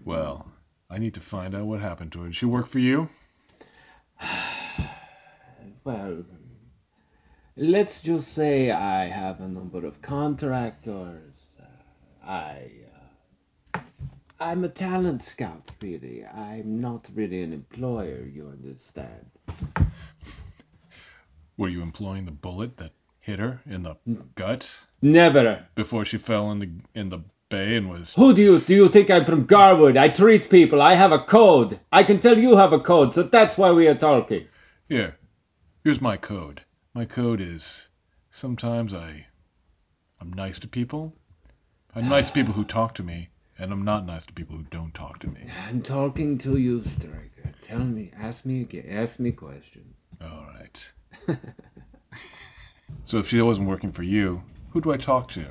[0.04, 0.52] Well,
[0.88, 2.26] I need to find out what happened to her.
[2.26, 3.08] Did she work for you?
[5.84, 6.24] Well,
[7.56, 11.46] let's just say I have a number of contractors.
[11.60, 12.70] Uh, I,
[13.74, 13.78] uh,
[14.40, 16.24] I'm a talent scout, really.
[16.24, 19.30] I'm not really an employer, you understand.
[21.56, 23.96] Were you employing the bullet that hit her in the
[24.34, 25.66] gut Never.
[25.74, 28.88] before she fell in the in the bay and was Who do you do you
[28.88, 29.96] think I'm from Garwood?
[29.96, 30.82] I treat people.
[30.82, 31.78] I have a code.
[31.92, 34.46] I can tell you have a code, so that's why we are talking.
[34.88, 35.16] Here.
[35.84, 36.62] Here's my code.
[36.96, 37.88] My code is
[38.30, 39.26] sometimes I
[40.20, 41.16] I'm nice to people.
[41.92, 44.62] I'm nice to people who talk to me, and I'm not nice to people who
[44.70, 45.48] don't talk to me.
[45.66, 47.50] I'm talking to you, Stryker.
[47.60, 49.94] Tell me, ask me again, ask me question.
[50.22, 50.92] All right.
[53.02, 55.46] so if she wasn't working for you, who do I talk to?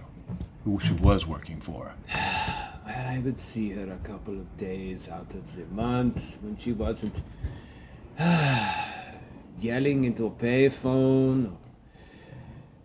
[0.64, 1.94] Who she was working for?
[2.86, 6.74] Well, I would see her a couple of days out of the month when she
[6.74, 7.24] wasn't
[9.60, 11.58] yelling into a payphone.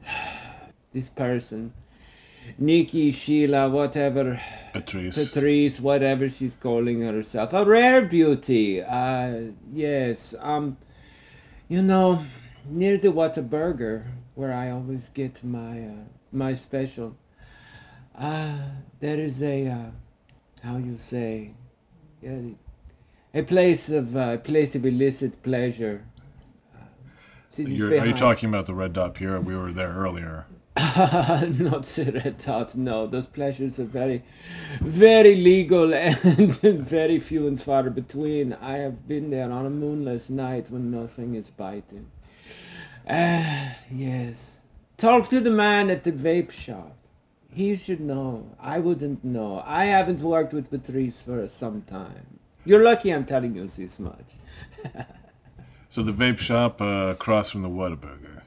[0.91, 1.75] This person,
[2.57, 4.41] Nikki, Sheila, whatever,
[4.73, 5.15] Patrice.
[5.17, 8.83] Patrice, whatever she's calling herself, a rare beauty.
[8.83, 10.35] Uh, yes.
[10.41, 10.79] Um,
[11.69, 12.25] you know,
[12.67, 17.17] near the Whataburger, where I always get my uh, my special.
[18.19, 18.59] Uh,
[19.01, 19.91] there is a uh,
[20.63, 21.53] how you say,
[22.23, 22.41] yeah,
[23.35, 26.05] a place of uh, a place of illicit pleasure.
[26.75, 29.41] Uh, see, it's You're, are you talking about the Red Dot Pier?
[29.41, 30.47] We were there earlier.
[30.79, 32.77] not the red dot.
[32.77, 34.23] No, those pleasures are very,
[34.81, 38.53] very legal and very few and far between.
[38.53, 42.11] I have been there on a moonless night when nothing is biting.
[43.11, 44.61] Ah, yes.
[44.97, 46.97] Talk to the man at the vape shop.
[47.51, 48.55] He should know.
[48.61, 49.65] I wouldn't know.
[49.67, 52.39] I haven't worked with Patrice for some time.
[52.65, 54.35] You're lucky I'm telling you this much.
[55.91, 58.43] So the vape shop uh, across from the Whataburger.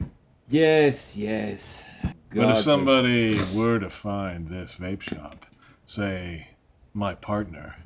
[0.48, 1.86] Yes, yes.
[2.04, 5.46] But if God, somebody were to find this vape shop,
[5.86, 6.50] say
[6.94, 7.78] my partner,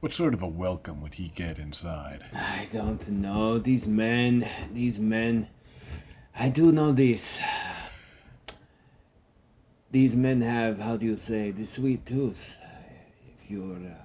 [0.00, 2.24] what sort of a welcome would he get inside?
[2.34, 3.58] I don't know.
[3.58, 5.48] These men, these men.
[6.38, 7.40] I do know this.
[9.90, 12.56] These men have, how do you say, the sweet tooth.
[13.34, 14.03] If your uh,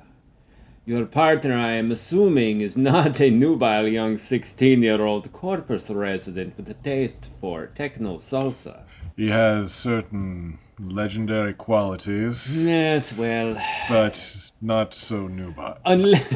[0.89, 6.57] your partner, I am assuming, is not a nubile young 16 year old Corpus resident
[6.57, 8.81] with a taste for techno salsa.
[9.15, 13.55] He has certain legendary qualities, Yes, well,
[13.87, 15.77] but not so nubile.
[15.85, 16.33] unless.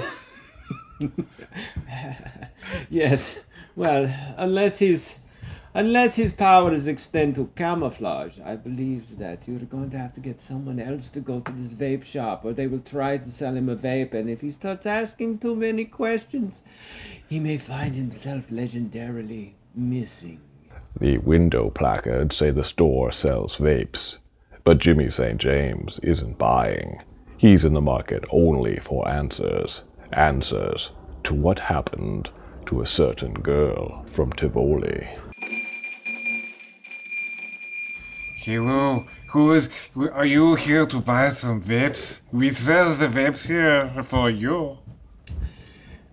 [2.90, 3.44] yes,
[3.76, 5.16] well, unless his.
[5.76, 10.40] Unless his powers extend to camouflage, I believe that you're going to have to get
[10.40, 13.70] someone else to go to this vape shop, or they will try to sell him
[13.70, 16.64] a vape, and if he starts asking too many questions,
[17.28, 20.40] he may find himself legendarily missing.
[21.00, 24.20] The window placards say the store sells vapes,
[24.64, 25.42] but Jimmy St.
[25.42, 27.02] James isn't buying.
[27.36, 29.86] He's in the market only for answers.
[30.12, 30.92] Answers
[31.24, 32.30] to what happened
[32.68, 35.10] to a certain girl from Tivoli.
[38.46, 39.70] Hello, who is?
[39.96, 42.24] Are you here to buy some vapes?
[42.34, 44.80] We sell the vapes here for you.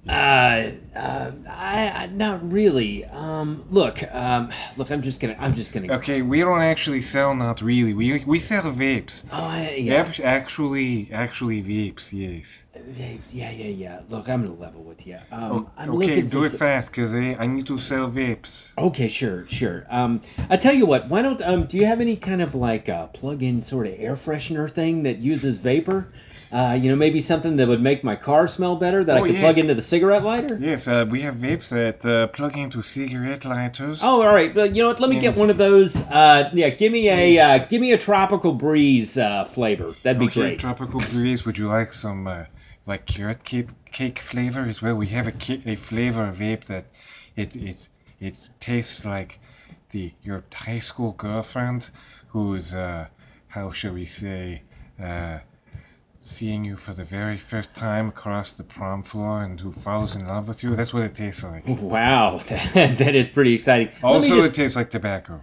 [0.08, 3.04] Uh, uh, I, I not really.
[3.04, 5.92] Um, look, um, look, I'm just gonna, I'm just gonna.
[5.94, 7.34] Okay, we don't actually sell.
[7.34, 7.92] Not really.
[7.92, 9.24] We we sell vapes.
[9.30, 12.12] Oh, I, yeah, Yep, actually, actually vapes.
[12.12, 12.62] Yes.
[12.74, 13.34] Vapes.
[13.34, 14.00] yeah, yeah, yeah.
[14.08, 15.18] Look, I'm gonna level with you.
[15.30, 18.72] Um, I'm okay, do it fast, cause I, I need to sell vapes.
[18.78, 19.86] Okay, sure, sure.
[19.90, 21.08] Um, I tell you what.
[21.08, 24.14] Why don't um, do you have any kind of like uh, plug-in sort of air
[24.14, 26.10] freshener thing that uses vapor?
[26.52, 29.24] Uh, you know, maybe something that would make my car smell better that I Oh,
[29.24, 29.42] could yes.
[29.42, 30.56] plug into the cigarette lighter.
[30.60, 34.00] Yes, uh, we have vapes that uh, plug into cigarette lighters.
[34.02, 34.52] Oh, all right.
[34.52, 35.00] But you know what?
[35.00, 35.96] Let me get one of those.
[35.96, 39.94] Uh, yeah, give me a uh, give me a tropical breeze uh, flavor.
[40.02, 40.58] That'd be okay, great.
[40.58, 41.46] tropical breeze.
[41.46, 42.46] Would you like some uh,
[42.84, 44.96] like carrot cake, cake flavor as well?
[44.96, 46.86] We have a ca- a flavor vape that
[47.36, 49.38] it it it tastes like
[49.90, 51.90] the your high school girlfriend
[52.28, 53.06] who's uh
[53.48, 54.62] how shall we say
[55.00, 55.38] uh
[56.22, 60.28] seeing you for the very first time across the prom floor and who falls in
[60.28, 60.76] love with you.
[60.76, 61.64] That's what it tastes like.
[61.66, 63.88] wow, that, that is pretty exciting.
[64.02, 65.40] Also, me it tastes like tobacco.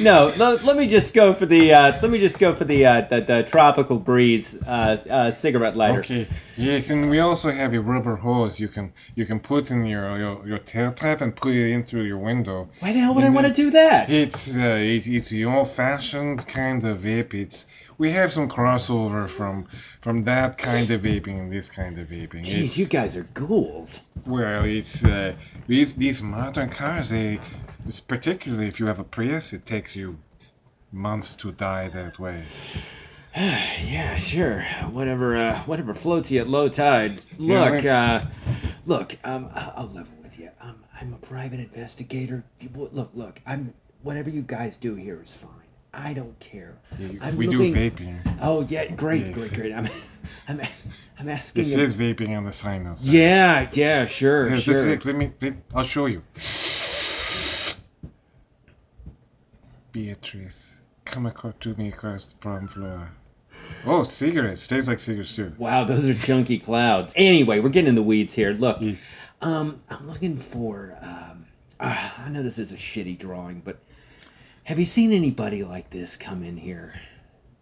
[0.00, 2.84] no, let, let me just go for the uh, let me just go for the
[2.84, 6.00] uh, the, the tropical breeze uh, uh, cigarette lighter.
[6.00, 6.26] Okay.
[6.60, 10.18] Yes, and we also have a rubber hose you can you can put in your
[10.18, 12.68] your, your tailpipe and put it in through your window.
[12.80, 14.10] Why the hell would I want to do that?
[14.10, 14.60] It's uh,
[14.94, 17.32] it, it's the old-fashioned kind of vape.
[17.34, 17.66] It's
[17.98, 19.66] we have some crossover from
[20.00, 22.44] from that kind of vaping and this kind of vaping.
[22.44, 24.02] Jeez, It's- you guys are ghouls.
[24.26, 25.32] well, it's uh,
[25.66, 27.08] these these modern cars.
[27.10, 27.40] They,
[28.06, 30.18] particularly if you have a Prius, it takes you
[30.92, 32.42] months to die that way.
[33.36, 34.62] Yeah, sure.
[34.90, 37.20] Whatever, uh, whatever floats you at low tide.
[37.38, 38.22] Look, uh,
[38.86, 39.16] look.
[39.24, 40.50] Um, I'll level with you.
[40.60, 42.44] Um, I'm a private investigator.
[42.60, 43.40] You- Look, look.
[43.46, 45.50] I'm whatever you guys do here is fine.
[45.92, 46.78] I don't care.
[47.20, 48.38] I'm we looking- do vaping.
[48.40, 49.34] Oh yeah, great, Yes.
[49.34, 49.72] great, great.
[49.72, 49.88] I'm,
[50.48, 50.60] I'm,
[51.18, 51.60] I'm asking.
[51.64, 53.10] You- says vaping on the sign outside.
[53.12, 54.74] yeah, yeah, sure, Here, sure.
[54.74, 55.32] this is- let me.
[55.40, 56.22] Let, I'll show you.
[59.92, 63.10] Beatrice, come across to me across the prom floor.
[63.86, 64.66] Oh, cigarettes.
[64.66, 65.52] Tastes like cigarettes too.
[65.58, 67.12] Wow, those are chunky clouds.
[67.16, 68.52] Anyway, we're getting in the weeds here.
[68.52, 68.80] Look,
[69.40, 70.96] um, I'm looking for.
[71.02, 71.46] Um,
[71.78, 73.78] uh, I know this is a shitty drawing, but
[74.64, 77.00] have you seen anybody like this come in here?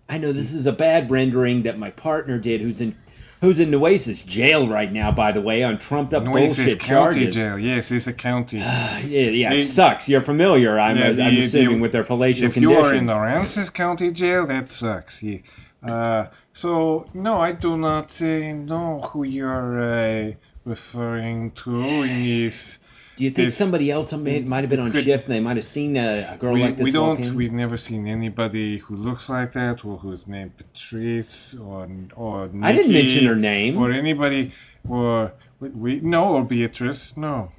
[0.08, 2.96] I know this is a bad rendering that my partner did, who's in,
[3.42, 7.14] who's in Nueces jail right now, by the way, on trumped up Nueces bullshit County
[7.20, 7.34] charges.
[7.34, 7.58] Jail.
[7.58, 8.58] Yes, it's a county.
[8.58, 10.08] Yeah, yeah, They- it sucks.
[10.08, 13.10] You're familiar, I'm, Yeah, I'm assuming, with their palatial if you are in conditions.
[13.56, 15.22] Aransas County Jail, that sucks.
[15.22, 15.42] Yes.
[15.82, 20.32] Uh, so no, I do not uh, know who you're uh,
[20.64, 22.78] referring to in this.
[23.16, 25.40] Do you think this- somebody else may, might have been on could- shift and they
[25.40, 27.20] might have seen a, a girl We, like this We don't.
[27.20, 27.34] In?
[27.34, 32.72] We've never seen anybody who looks like that, or who's named Patrice, or or I
[32.72, 33.76] didn't Nikki, mention her name.
[33.78, 34.52] or anybody,
[34.88, 37.16] or we, we no, or Beatrice.
[37.16, 37.50] No,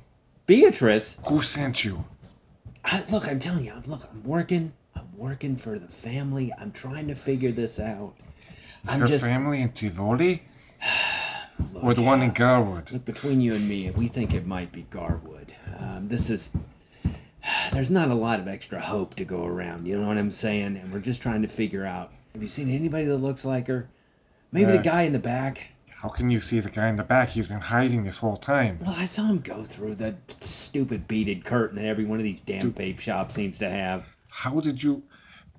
[0.46, 1.20] Beatrice.
[1.28, 2.06] who sent you?
[2.86, 4.72] I, look, I'm telling you, look, I'm working.
[5.00, 6.52] I'm working for the family.
[6.60, 8.14] I'm trying to figure this out.
[8.88, 10.44] I'm Her just family in Tivoli,
[11.82, 12.92] or the one in Garwood?
[12.92, 13.90] look between you and me.
[13.92, 15.54] We think it might be Garwood.
[15.78, 16.52] Um, this is.
[17.72, 19.88] There's not a lot of extra hope to go around.
[19.88, 20.78] You know what I'm saying?
[20.78, 22.12] And we're just trying to figure out.
[22.34, 23.90] Have you seen anybody that looks like her?
[24.52, 25.68] Maybe the Uh, guy in the back.
[26.02, 27.30] How can you see the guy in the back?
[27.30, 28.80] He's been hiding this whole time.
[28.82, 32.40] Well, I saw him go through the stupid beaded curtain that every one of these
[32.42, 34.06] damn vape shops seems to have.
[34.44, 35.04] How did you?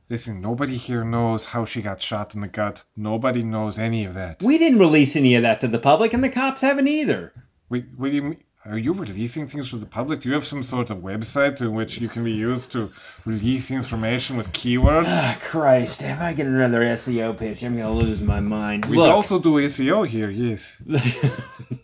[0.08, 2.84] Listen, nobody here knows how she got shot in the gut.
[2.96, 4.42] Nobody knows any of that.
[4.42, 7.34] We didn't release any of that to the public, and the cops haven't either.
[7.68, 8.44] Wait, what do you mean?
[8.64, 10.20] Are you releasing things to the public?
[10.20, 12.90] Do you have some sort of website in which you can be used to
[13.26, 15.08] release information with keywords?
[15.08, 18.86] Ah, Christ, if I get another SEO pitch, I'm gonna lose my mind.
[18.86, 20.82] we Look, also do SEO here, yes.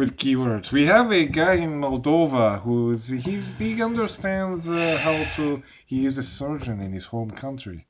[0.00, 0.72] with keywords.
[0.72, 5.62] We have a guy in Moldova who's he's he understands uh, how to.
[5.86, 7.86] He is a surgeon in his home country.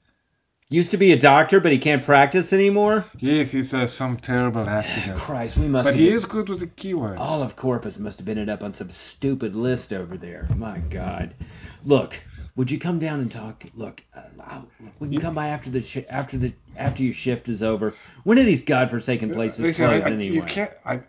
[0.69, 3.07] used to be a doctor, but he can't practice anymore.
[3.17, 5.19] Yes, it's uh, some terrible accident.
[5.29, 5.87] Christ, we must.
[5.87, 7.19] But he been- is good with the keywords.
[7.21, 10.49] All of Corpus must have ended up on some stupid list over there.
[10.55, 11.35] My God,
[11.85, 12.21] look.
[12.57, 13.65] Would you come down and talk?
[13.75, 17.15] Look, uh, I'll, look, we can come by after the shi after the after your
[17.15, 17.95] shift is over.
[18.25, 20.35] When are these godforsaken places Listen, I, closed I- anyway?
[20.35, 20.71] you can't.
[20.85, 21.01] I,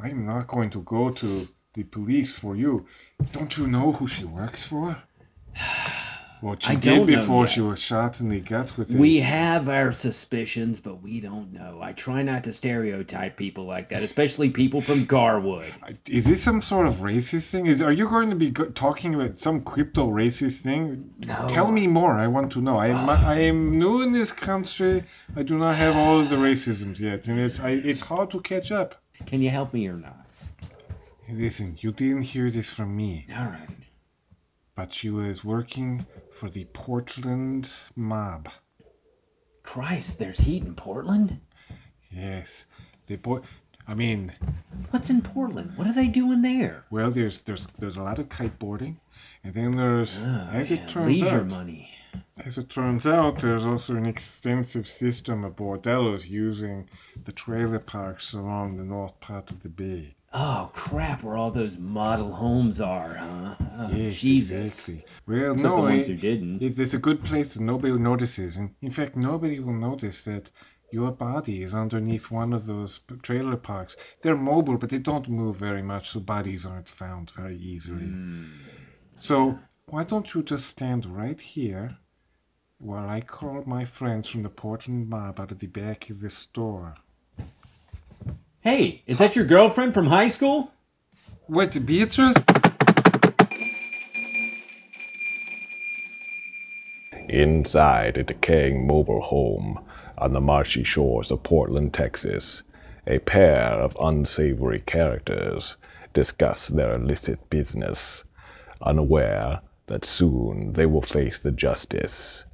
[0.00, 2.86] I'm not going to go to the police for you.
[3.32, 5.02] Don't you know who she works for?
[6.42, 9.92] What she I did before she was shot in the gut with We have our
[9.92, 11.78] suspicions, but we don't know.
[11.80, 15.72] I try not to stereotype people like that, especially people from Garwood.
[16.10, 17.66] Is this some sort of racist thing?
[17.66, 21.14] Is are you going to be talking about some crypto racist thing?
[21.20, 21.46] No.
[21.48, 22.14] Tell me more.
[22.14, 22.76] I want to know.
[22.76, 25.04] I am I am new in this country.
[25.36, 28.40] I do not have all of the racisms yet, and it's I, it's hard to
[28.40, 29.01] catch up.
[29.26, 30.26] Can you help me or not?
[31.30, 33.26] Listen, you didn't hear this from me.
[33.34, 33.68] All right.
[34.74, 38.48] but she was working for the Portland mob.
[39.62, 41.40] Christ, there's heat in Portland?
[42.10, 42.66] Yes,
[43.06, 43.40] the boy.
[43.88, 44.32] I mean,
[44.90, 45.72] What's in Portland?
[45.76, 46.84] What are they doing there?
[46.90, 48.96] well, there's there's there's a lot of kiteboarding,
[49.42, 51.91] and then there's oh, as Oh, Yeah, it turns leisure out, money.
[52.44, 56.88] As it turns out, there's also an extensive system of bordellos using
[57.24, 60.16] the trailer parks along the north part of the bay.
[60.34, 61.22] Oh crap!
[61.22, 63.54] Where all those model homes are, huh?
[63.78, 64.88] Oh, Yes, Jesus.
[64.88, 65.04] exactly.
[65.26, 66.62] Well, Except no, the ones it- who didn't.
[66.62, 68.56] it- It's a good place that nobody notices.
[68.56, 70.50] And in fact, nobody will notice that
[70.90, 73.94] your body is underneath one of those trailer parks.
[74.22, 78.06] They're mobile, but they don't move very much, so bodies aren't found very easily.
[78.06, 78.44] Hmm.
[79.18, 81.98] So why don't you just stand right here
[82.82, 86.28] while I call my friends from the Portland Mob out of the back of the
[86.28, 86.96] store?
[88.60, 90.72] Hey, is that your girlfriend from high school?
[91.46, 92.34] What, Beatrice?
[97.28, 99.78] Inside a decaying mobile home
[100.18, 102.64] on the marshy shores of Portland, Texas,
[103.06, 105.76] a pair of unsavory characters
[106.12, 108.24] discuss their illicit business,
[108.80, 112.44] unaware that soon they will face the justice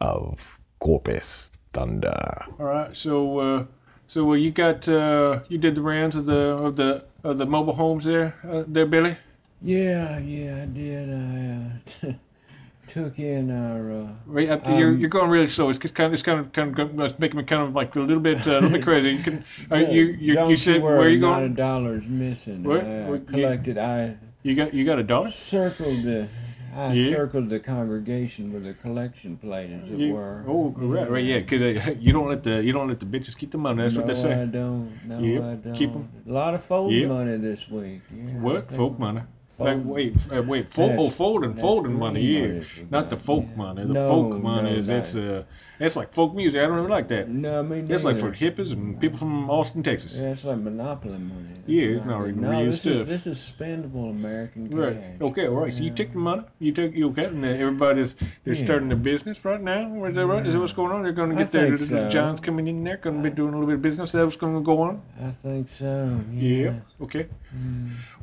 [0.00, 2.44] of Corpus Thunder.
[2.58, 3.64] All right, so uh,
[4.06, 7.46] so uh, you got uh, you did the rounds of the of the of the
[7.46, 9.16] mobile homes there, uh, there, Billy.
[9.62, 11.10] Yeah, yeah, I did.
[11.10, 12.12] I uh,
[12.86, 13.90] took in our.
[14.02, 15.70] Uh, Right, up, you're Um, you're going really slow.
[15.70, 18.00] It's kind of it's kind of kind of it's making me kind of like a
[18.00, 19.10] little bit uh, a little bit crazy.
[19.12, 21.54] You can uh, you you, don't you said worry, where are you Not a going?
[21.54, 22.62] dollar's missing.
[22.64, 23.78] Where- I where- uh, collected.
[23.78, 25.30] I You got you got a dollar?
[25.30, 26.28] circled the.
[26.76, 27.10] I Yeah.
[27.10, 30.44] circled the congregation with a collection plate, as it were.
[30.46, 33.36] oh, right, right, yeah, because uh, you don't let the you don't let the bitches
[33.36, 33.82] keep the money.
[33.82, 34.34] That's no, what they say.
[34.42, 34.90] I don't.
[35.06, 35.74] No, Yep, I don't.
[35.74, 36.08] keep 'em.
[36.28, 37.08] A lot of Yep.
[37.08, 38.02] money this week.
[38.14, 39.22] Yeah, What folk money?
[39.56, 43.08] Fold- Like wait, uh, wait, fo- oh, That's- folding, that's folding money, yeah, money not
[43.08, 43.56] the folk yeah.
[43.56, 43.84] money.
[43.86, 45.42] The No, folk money no, is it's that- uh,
[45.78, 46.60] it's like folk music.
[46.60, 47.28] I don't even like that.
[47.30, 50.16] No, I mean It's like for hippies and people from Austin, Texas.
[50.16, 51.54] Yeah, it's like monopoly money.
[51.66, 52.92] Yeah, it's not real no, this stuff.
[52.94, 54.78] is this is spendable American cash.
[54.78, 54.98] Right.
[55.20, 55.46] Okay.
[55.48, 55.74] All right.
[55.74, 56.42] So you take the money.
[56.58, 58.64] You take you okay, and uh, everybody's they're Yeah.
[58.64, 60.04] starting their business right now.
[60.04, 60.46] Is that right?
[60.46, 61.02] Is that what's going on?
[61.02, 62.08] They're going to I get their think the, the so.
[62.10, 64.10] Johns coming in there, going to be doing a little bit of business.
[64.10, 65.02] Is that what's going to go on?
[65.22, 66.20] I think so.
[66.32, 66.56] Yeah.
[66.56, 66.74] Yeah.
[67.02, 67.26] Okay.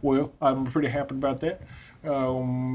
[0.04, 1.62] Well, I'm pretty happy about that.
[2.04, 2.74] Um,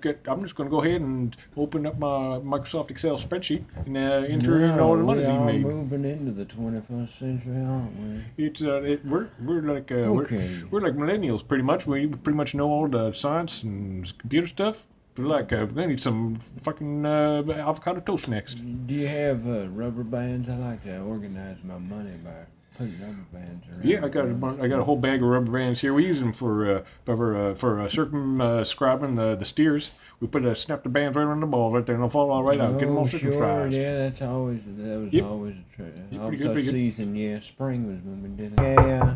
[0.00, 3.94] get, I'm just going to go ahead and open up my Microsoft Excel spreadsheet and
[3.96, 5.62] uh, enter in all the money we that you are made.
[5.62, 8.46] moving into the 21st century, aren't we?
[8.46, 10.62] It's uh, it, we're we're like uh, Okay.
[10.70, 11.86] we're, we're like millennials pretty much.
[11.86, 14.86] We pretty much know all the science and computer stuff.
[15.18, 18.54] We're like uh, we're gonna need some fucking uh, avocado toast next.
[18.86, 20.48] Do you have uh, rubber bands?
[20.48, 22.46] I like to organize my money by
[22.80, 23.84] putting rubber bands around.
[23.84, 25.92] Yeah, I got a bun- I got a whole bag of rubber bands here.
[25.94, 29.92] We use them for uh, for uh, for uh, circumscribing the the steers.
[30.20, 32.30] We put a snap the bands right on the ball right there, and they'll fall
[32.30, 32.78] all right out.
[32.78, 33.20] Get them all Oh, sure.
[33.20, 33.72] circumscribed.
[33.74, 35.24] Yeah, that's always that was Yep.
[35.24, 35.94] always a trick.
[36.10, 36.72] Yeah, pretty good, Also pretty good.
[36.72, 38.60] season, yeah, spring was when we did it.
[38.60, 39.14] Yeah,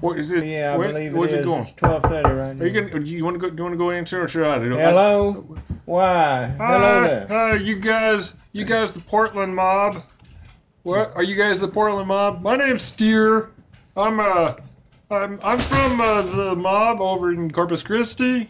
[0.00, 0.44] What is it?
[0.44, 1.46] yeah, I where, believe where's it it is.
[1.46, 1.60] going?
[1.62, 2.64] It's twelve thirty right now.
[2.64, 3.04] Are you gonna?
[3.04, 3.50] You want to go?
[3.50, 4.58] Do you want to go answer or should I?
[4.58, 4.70] do?
[4.70, 5.56] Hello.
[5.84, 6.46] Why?
[6.58, 7.26] Hello there.
[7.28, 10.02] Hi, you guys, you guys, the Portland mob.
[10.82, 12.42] What are you guys, the Portland mob?
[12.42, 13.50] My name's Steer.
[13.96, 14.54] I'm uh,
[15.10, 18.48] I'm I'm from uh, the mob over in Corpus Christi.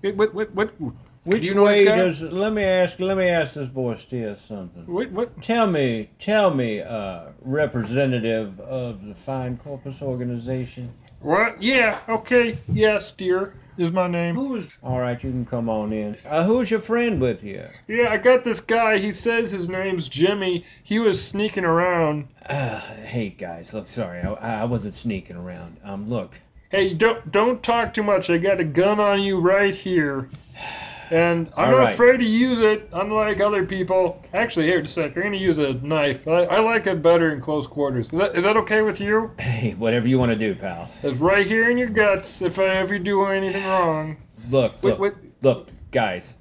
[0.00, 0.80] What what what?
[0.80, 2.32] what Which do you know way this does?
[2.32, 2.98] Let me ask.
[2.98, 4.84] Let me ask this boy Steer something.
[4.86, 5.40] What what?
[5.42, 10.92] Tell me, tell me, uh, representative of the Fine Corpus organization.
[11.20, 11.62] What?
[11.62, 12.00] Yeah.
[12.08, 12.58] Okay.
[12.72, 14.34] Yeah, Steer is my name.
[14.34, 14.78] Who is?
[14.82, 16.16] All right, you can come on in.
[16.26, 17.66] Uh, who's your friend with you?
[17.88, 18.98] Yeah, I got this guy.
[18.98, 20.64] He says his name's Jimmy.
[20.82, 22.28] He was sneaking around.
[22.46, 25.78] Uh, hey guys, look, sorry, I, I wasn't sneaking around.
[25.84, 28.30] Um, look, Hey, don't don't talk too much.
[28.30, 30.28] I got a gun on you right here.
[31.12, 31.92] And I'm All not right.
[31.92, 34.22] afraid to use it, unlike other people.
[34.32, 35.16] Actually, here, just a sec.
[35.16, 36.26] I'm going to use a knife.
[36.26, 38.10] I, I like it better in close quarters.
[38.10, 39.30] Is that, is that okay with you?
[39.38, 40.88] hey, whatever you want to do, pal.
[41.02, 44.16] It's right here in your guts if I ever do anything wrong.
[44.50, 45.14] Look, Wait, look, wait.
[45.42, 46.36] look, guys.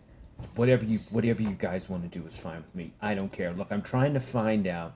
[0.55, 2.93] Whatever you, whatever you guys want to do is fine with me.
[3.01, 3.51] I don't care.
[3.51, 4.93] Look, I'm trying to find out.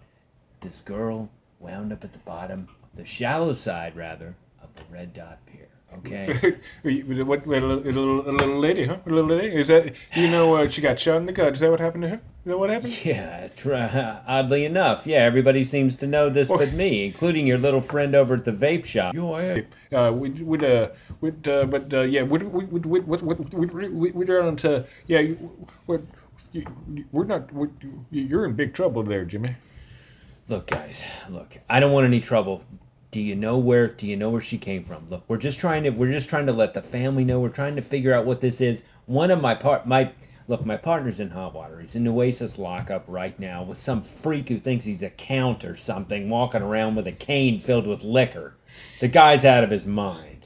[0.61, 4.35] This girl wound up at the bottom, the shallow side rather,
[4.75, 5.69] the red dot beer.
[5.97, 6.57] Okay.
[7.23, 8.97] what, what a, little, a little lady, huh?
[9.05, 9.55] A little lady.
[9.55, 11.53] Is that you know uh, she got shot in the gut?
[11.53, 12.15] Is that what happened to her?
[12.15, 13.05] Is that what happened?
[13.05, 14.21] Yeah.
[14.27, 15.19] Oddly enough, yeah.
[15.19, 18.85] Everybody seems to know this, but me, including your little friend over at the vape
[18.85, 19.13] shop.
[19.15, 19.73] Your ape.
[19.91, 20.89] Uh, would would uh
[21.21, 24.85] would uh, but uh, yeah would would would would would would would, we'd on to
[25.07, 25.23] yeah
[25.87, 26.07] would,
[27.11, 27.69] we're not we're,
[28.11, 29.55] you're in big trouble there, Jimmy.
[30.47, 31.03] Look, guys.
[31.29, 32.63] Look, I don't want any trouble
[33.15, 33.87] do you know where?
[33.87, 35.09] Do you know where she came from?
[35.09, 37.39] Look, we're just trying to we're just trying to let the family know.
[37.39, 38.83] We're trying to figure out what this is.
[39.05, 40.11] One of my part my
[40.49, 41.79] look, my partner's in hot water.
[41.79, 45.77] He's in Nueces lockup right now with some freak who thinks he's a count or
[45.77, 48.57] something, walking around with a cane filled with liquor.
[48.99, 50.45] The guy's out of his mind.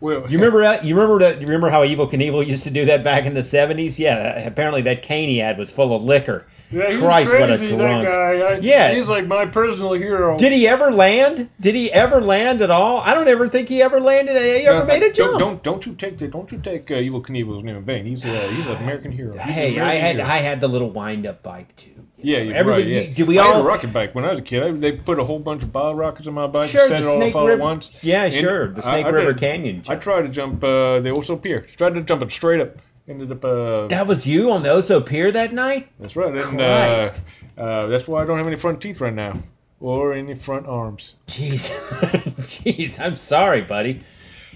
[0.00, 0.86] Well, You remember that?
[0.86, 1.42] You remember that?
[1.42, 3.98] You remember how Evel Knievel used to do that back in the seventies?
[3.98, 6.46] Yeah, apparently that cane he had was full of liquor.
[6.70, 8.02] Yeah, he's Christ, what a crazy, drunk.
[8.04, 8.40] that guy.
[8.54, 8.92] I, Yeah.
[8.92, 10.36] He's like my personal hero.
[10.36, 11.48] Did he ever land?
[11.60, 12.98] Did he ever land at all?
[13.00, 14.34] I don't ever think he ever landed.
[14.36, 15.38] He ever No, made a don't, jump.
[15.38, 18.04] Don't don't you take the, don't you take uh, Evel Knievel's name in vain.
[18.04, 19.32] He's a he's an American hero.
[19.32, 20.28] He's an Hey, I had hero.
[20.28, 21.90] I had the little wind up bike too.
[22.18, 23.08] Yeah, you're Everybody- right.
[23.10, 23.14] Yeah.
[23.14, 24.62] do we I had all- a rocket bike when I was a kid.
[24.62, 26.96] I, they put a whole bunch of bottle rockets on my bike Sure, and the
[26.96, 27.90] set it all Snake off all River- at once.
[28.02, 31.10] Yeah, And sure, the Snake I River did- Canyon I tried to jump uh, the
[31.10, 31.66] Oso Pier.
[31.76, 32.76] Tried to jump it straight up.
[33.08, 33.44] Ended up.
[33.44, 35.88] Uh, That was you on the Oso Pier that night.
[36.00, 36.34] that's right.
[36.34, 37.10] And uh,
[37.56, 39.38] uh, that's why I don't have any front teeth right now,
[39.80, 41.14] or any front arms.
[41.28, 41.70] Jeez,
[42.40, 44.00] jeez, I'm sorry, buddy.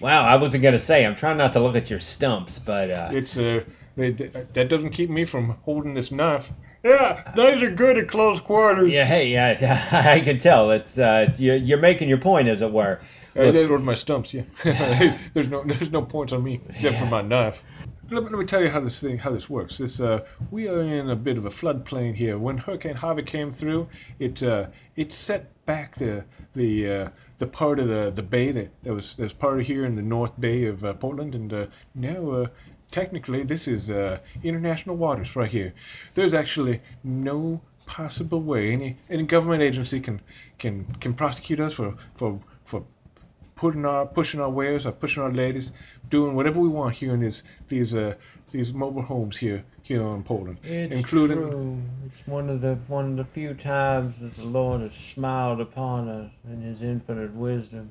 [0.01, 1.07] Wow, I wasn't gonna say.
[1.07, 3.63] I'm trying not to look at your stumps, but uh, It's uh,
[3.97, 6.51] it, that doesn't keep me from holding this knife.
[6.83, 8.91] Yeah, knives are good at close quarters.
[8.93, 10.71] yeah, hey, yeah, I can tell.
[10.71, 12.99] It's uh, you're, you're making your point, as it were.
[13.37, 14.33] Uh, those were my stumps.
[14.35, 14.43] Yeah,
[15.35, 17.63] there's no there's no points on me except for my knife.
[18.13, 19.79] Let me, let me tell you how this thing how this works.
[19.79, 22.39] This uh, we are in a bit of a floodplain here.
[22.39, 23.89] When Hurricane Harvey came through,
[24.19, 27.09] it uh, it set back the the uh,
[27.39, 30.03] the part of the, the bay that, that was that part of here in the
[30.03, 32.47] North Bay of uh, Portland, and uh, now uh,
[32.91, 33.91] technically this is
[34.43, 35.73] international waters right here.
[36.15, 40.21] There's actually no possible way any any government agency can
[40.59, 42.41] can can prosecute us for for
[43.61, 45.71] putting our pushing our wares or pushing our ladies,
[46.09, 48.15] doing whatever we want here in these these uh
[48.53, 53.17] these mobile homes here here in Poland, It's including It's one of the one of
[53.19, 57.91] the few times that the Lord has smiled upon us in His infinite wisdom.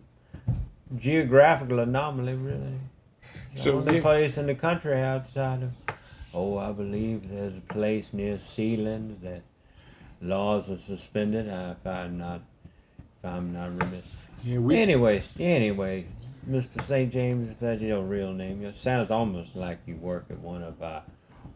[0.97, 2.79] Geographical anomaly, really.
[3.55, 4.01] The So, only yeah.
[4.01, 5.71] place in the country outside of.
[6.33, 9.43] Oh, I believe there's a place near Sealand that
[10.21, 11.45] laws are suspended.
[11.47, 12.41] If I'm not,
[13.17, 14.18] if I'm not remiss.
[14.43, 16.05] Yeah, we Anyways, anyway,
[16.49, 16.81] Mr.
[16.81, 17.11] St.
[17.11, 20.81] James, if that's your real name, it sounds almost like you work at one of
[20.81, 21.03] our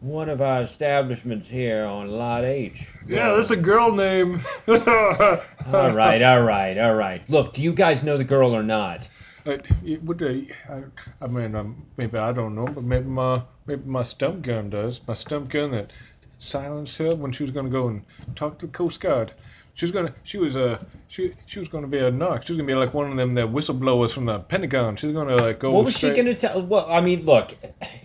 [0.00, 2.86] one of our establishments here on Lot H.
[3.06, 4.42] Yeah, that's a girl name.
[4.66, 7.22] All right, all right, all right.
[7.30, 9.08] Look, do you guys know the girl or not?
[9.46, 10.84] uh, it would uh, I,
[11.22, 15.00] I mean um, maybe I don't know, but maybe my maybe my stump gun does.
[15.06, 15.90] My stump gun that
[16.38, 18.04] silenced her when she was gonna go and
[18.36, 19.32] talk to the Coast Guard.
[19.74, 20.14] She was gonna.
[20.22, 20.82] She was uh.
[21.08, 22.46] She she was gonna be a knock.
[22.46, 24.94] She was gonna be like one of them that whistleblowers from the Pentagon.
[24.96, 25.72] She was gonna like go.
[25.72, 26.62] What was straight- she going to tell?
[26.62, 27.56] Well, I mean, look,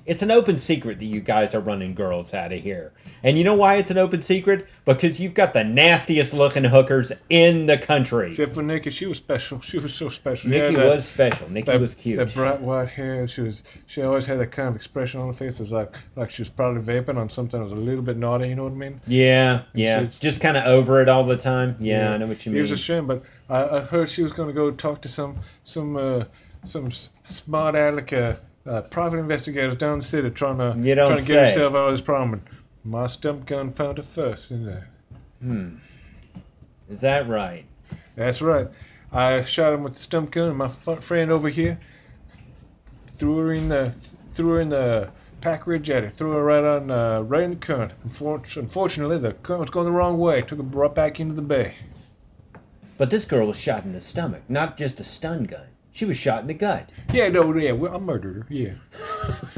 [0.06, 2.92] it's an open secret that you guys are running girls out of here.
[3.22, 4.66] And you know why it's an open secret?
[4.86, 8.30] Because you've got the nastiest looking hookers in the country.
[8.30, 9.60] Except for Nikki, she was special.
[9.60, 10.50] She was so special.
[10.50, 11.50] Nikki Yeah, that- was special.
[11.52, 12.18] Nikki that, was cute.
[12.18, 13.28] That bright white hair.
[13.28, 13.62] She was.
[13.86, 15.60] She always had that kind of expression on her face.
[15.60, 18.18] It was like like she was probably vaping on something that was a little bit
[18.18, 18.48] naughty.
[18.48, 19.02] You know what I mean?
[19.06, 19.98] Yeah, yeah.
[19.98, 21.59] it's- Just kind of over it all the time.
[21.80, 22.62] Yeah, I know what you It mean.
[22.62, 25.38] was a shame, but I, I heard she was going to go talk to some
[25.64, 26.26] some uh,
[26.64, 28.36] some smart aleck uh,
[28.66, 30.74] uh, private investigators down the city trying to
[31.08, 31.46] trying to get say.
[31.46, 32.34] herself out of this problem.
[32.34, 34.84] And my stump gun found her first, didn't it?
[35.42, 35.76] Hmm.
[36.90, 37.66] Is that right?
[38.16, 38.68] That's right.
[39.12, 41.80] I shot him with the stump gun, and my friend over here
[43.14, 43.94] threw her in the
[44.34, 45.10] threw her in the
[45.42, 47.94] Packery jetty, threw her right on uh, right in the current.
[48.08, 50.42] Unfor- Unfortunately, the current was going the wrong way.
[50.42, 51.76] Took her right back into the bay.
[52.98, 55.68] But this girl was shot in the stomach, not just a stun gun.
[55.92, 56.90] She was shot in the gut.
[57.14, 58.46] Yeah, no, yeah, well, I murdered her.
[58.50, 58.74] Yeah.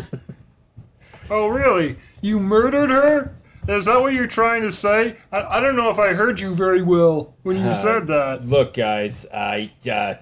[1.29, 1.97] oh, really?
[2.21, 3.35] You murdered her?
[3.67, 5.17] Is that what you're trying to say?
[5.31, 8.47] I, I don't know if I heard you very well when you Uh, said that.
[8.47, 10.15] Look, guys, I uh,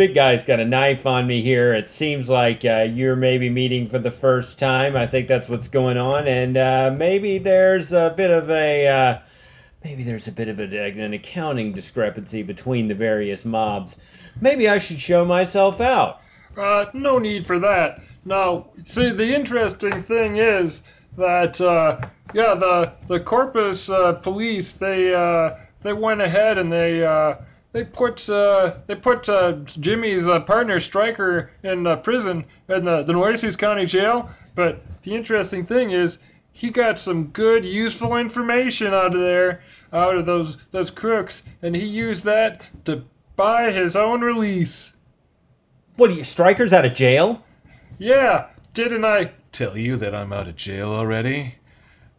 [0.00, 1.74] big guy's got a knife on me here.
[1.74, 4.96] It seems like uh, you're maybe meeting for the first time.
[4.96, 9.18] I think that's what's going on, and uh, maybe there's a bit of a uh,
[9.84, 13.98] maybe there's a bit of a, an accounting discrepancy between the various mobs.
[14.40, 16.22] Maybe I should show myself out.
[16.56, 18.00] Uh, no need for that.
[18.24, 20.80] Now, see, the interesting thing is
[21.18, 22.00] that, uh,
[22.32, 25.10] yeah, the the Corpus uh, police they
[25.82, 27.04] they went ahead and they
[27.72, 33.02] they put uh, they put uh, Jimmy's uh, partner Stryker in uh, prison in the
[33.02, 34.30] the Nueces County Jail.
[34.54, 36.18] But the interesting thing is
[36.52, 39.62] he got some good, useful information out of there,
[39.92, 43.04] out of those those crooks, and he used that to
[43.36, 44.92] buy his own release.
[45.96, 47.44] What are you, Stryker's out of jail?
[47.98, 49.32] Yeah, didn't I?
[49.52, 51.56] tell you that I'm out of jail already?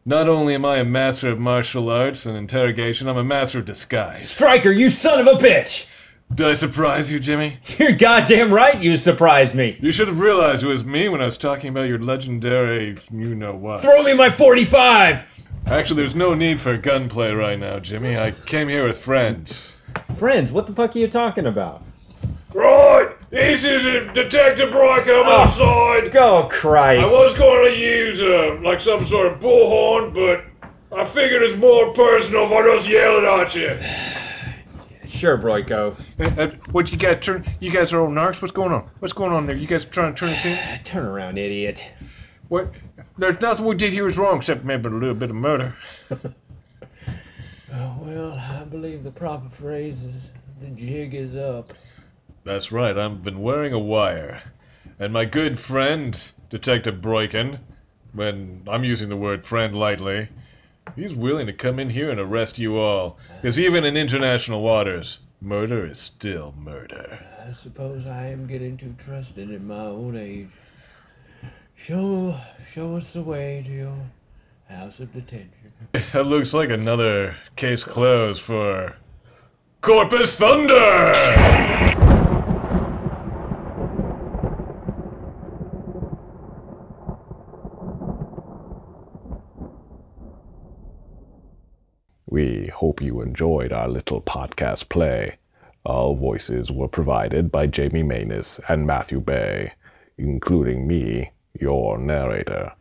[0.05, 3.65] Not only am I a master of martial arts and interrogation, I'm a master of
[3.65, 4.31] disguise.
[4.31, 5.87] Stryker, you son of a bitch!
[6.33, 7.57] Did I surprise you, Jimmy?
[7.77, 9.77] You're goddamn right you surprised me.
[9.79, 13.35] You should have realized it was me when I was talking about your legendary you
[13.35, 13.81] know what.
[13.81, 15.23] Throw me my 45!
[15.67, 18.17] Actually, there's no need for gunplay right now, Jimmy.
[18.17, 19.83] I came here with friends.
[20.17, 21.83] Friends, what the fuck are you talking about?
[22.55, 23.10] Right!
[23.31, 25.07] This is Detective Brock.
[25.07, 26.11] I'm outside.
[26.11, 27.09] Go Christ!
[27.09, 30.43] I was going to use uh, like some sort of bullhorn, but
[30.93, 33.79] I figured it's more personal if I just yell it at you.
[35.07, 35.95] Sure, Broyko.
[36.19, 37.21] Uh, uh, what you got?
[37.21, 37.45] Turn.
[37.59, 38.41] You guys are old narcs.
[38.41, 38.89] What's going on?
[38.99, 39.55] What's going on there?
[39.55, 40.57] You guys trying to turn us in?
[40.83, 41.85] Turn around, idiot.
[42.47, 42.71] What?
[43.19, 45.75] There's nothing we did here was wrong except maybe a little bit of murder.
[47.71, 50.15] Well, I believe the proper phrase is
[50.59, 51.71] the jig is up.
[52.43, 54.41] That's right, I've been wearing a wire.
[54.97, 57.59] And my good friend, Detective Broykin,
[58.13, 60.29] when I'm using the word friend lightly,
[60.95, 63.17] he's willing to come in here and arrest you all.
[63.35, 67.19] Because even in international waters, murder is still murder.
[67.47, 70.49] I suppose I am getting too trusting in my old age.
[71.75, 72.39] Show,
[72.71, 73.97] show us the way to your
[74.67, 75.71] house of detention.
[76.13, 78.97] That looks like another case closed for
[79.81, 82.10] Corpus Thunder!
[92.31, 95.35] We hope you enjoyed our little podcast play.
[95.83, 99.73] All voices were provided by Jamie Manus and Matthew Bay,
[100.17, 102.71] including me, your narrator.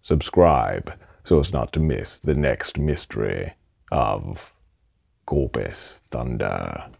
[0.00, 3.52] Subscribe so as not to miss the next mystery
[3.92, 4.54] of
[5.26, 6.90] Corpus Thunder.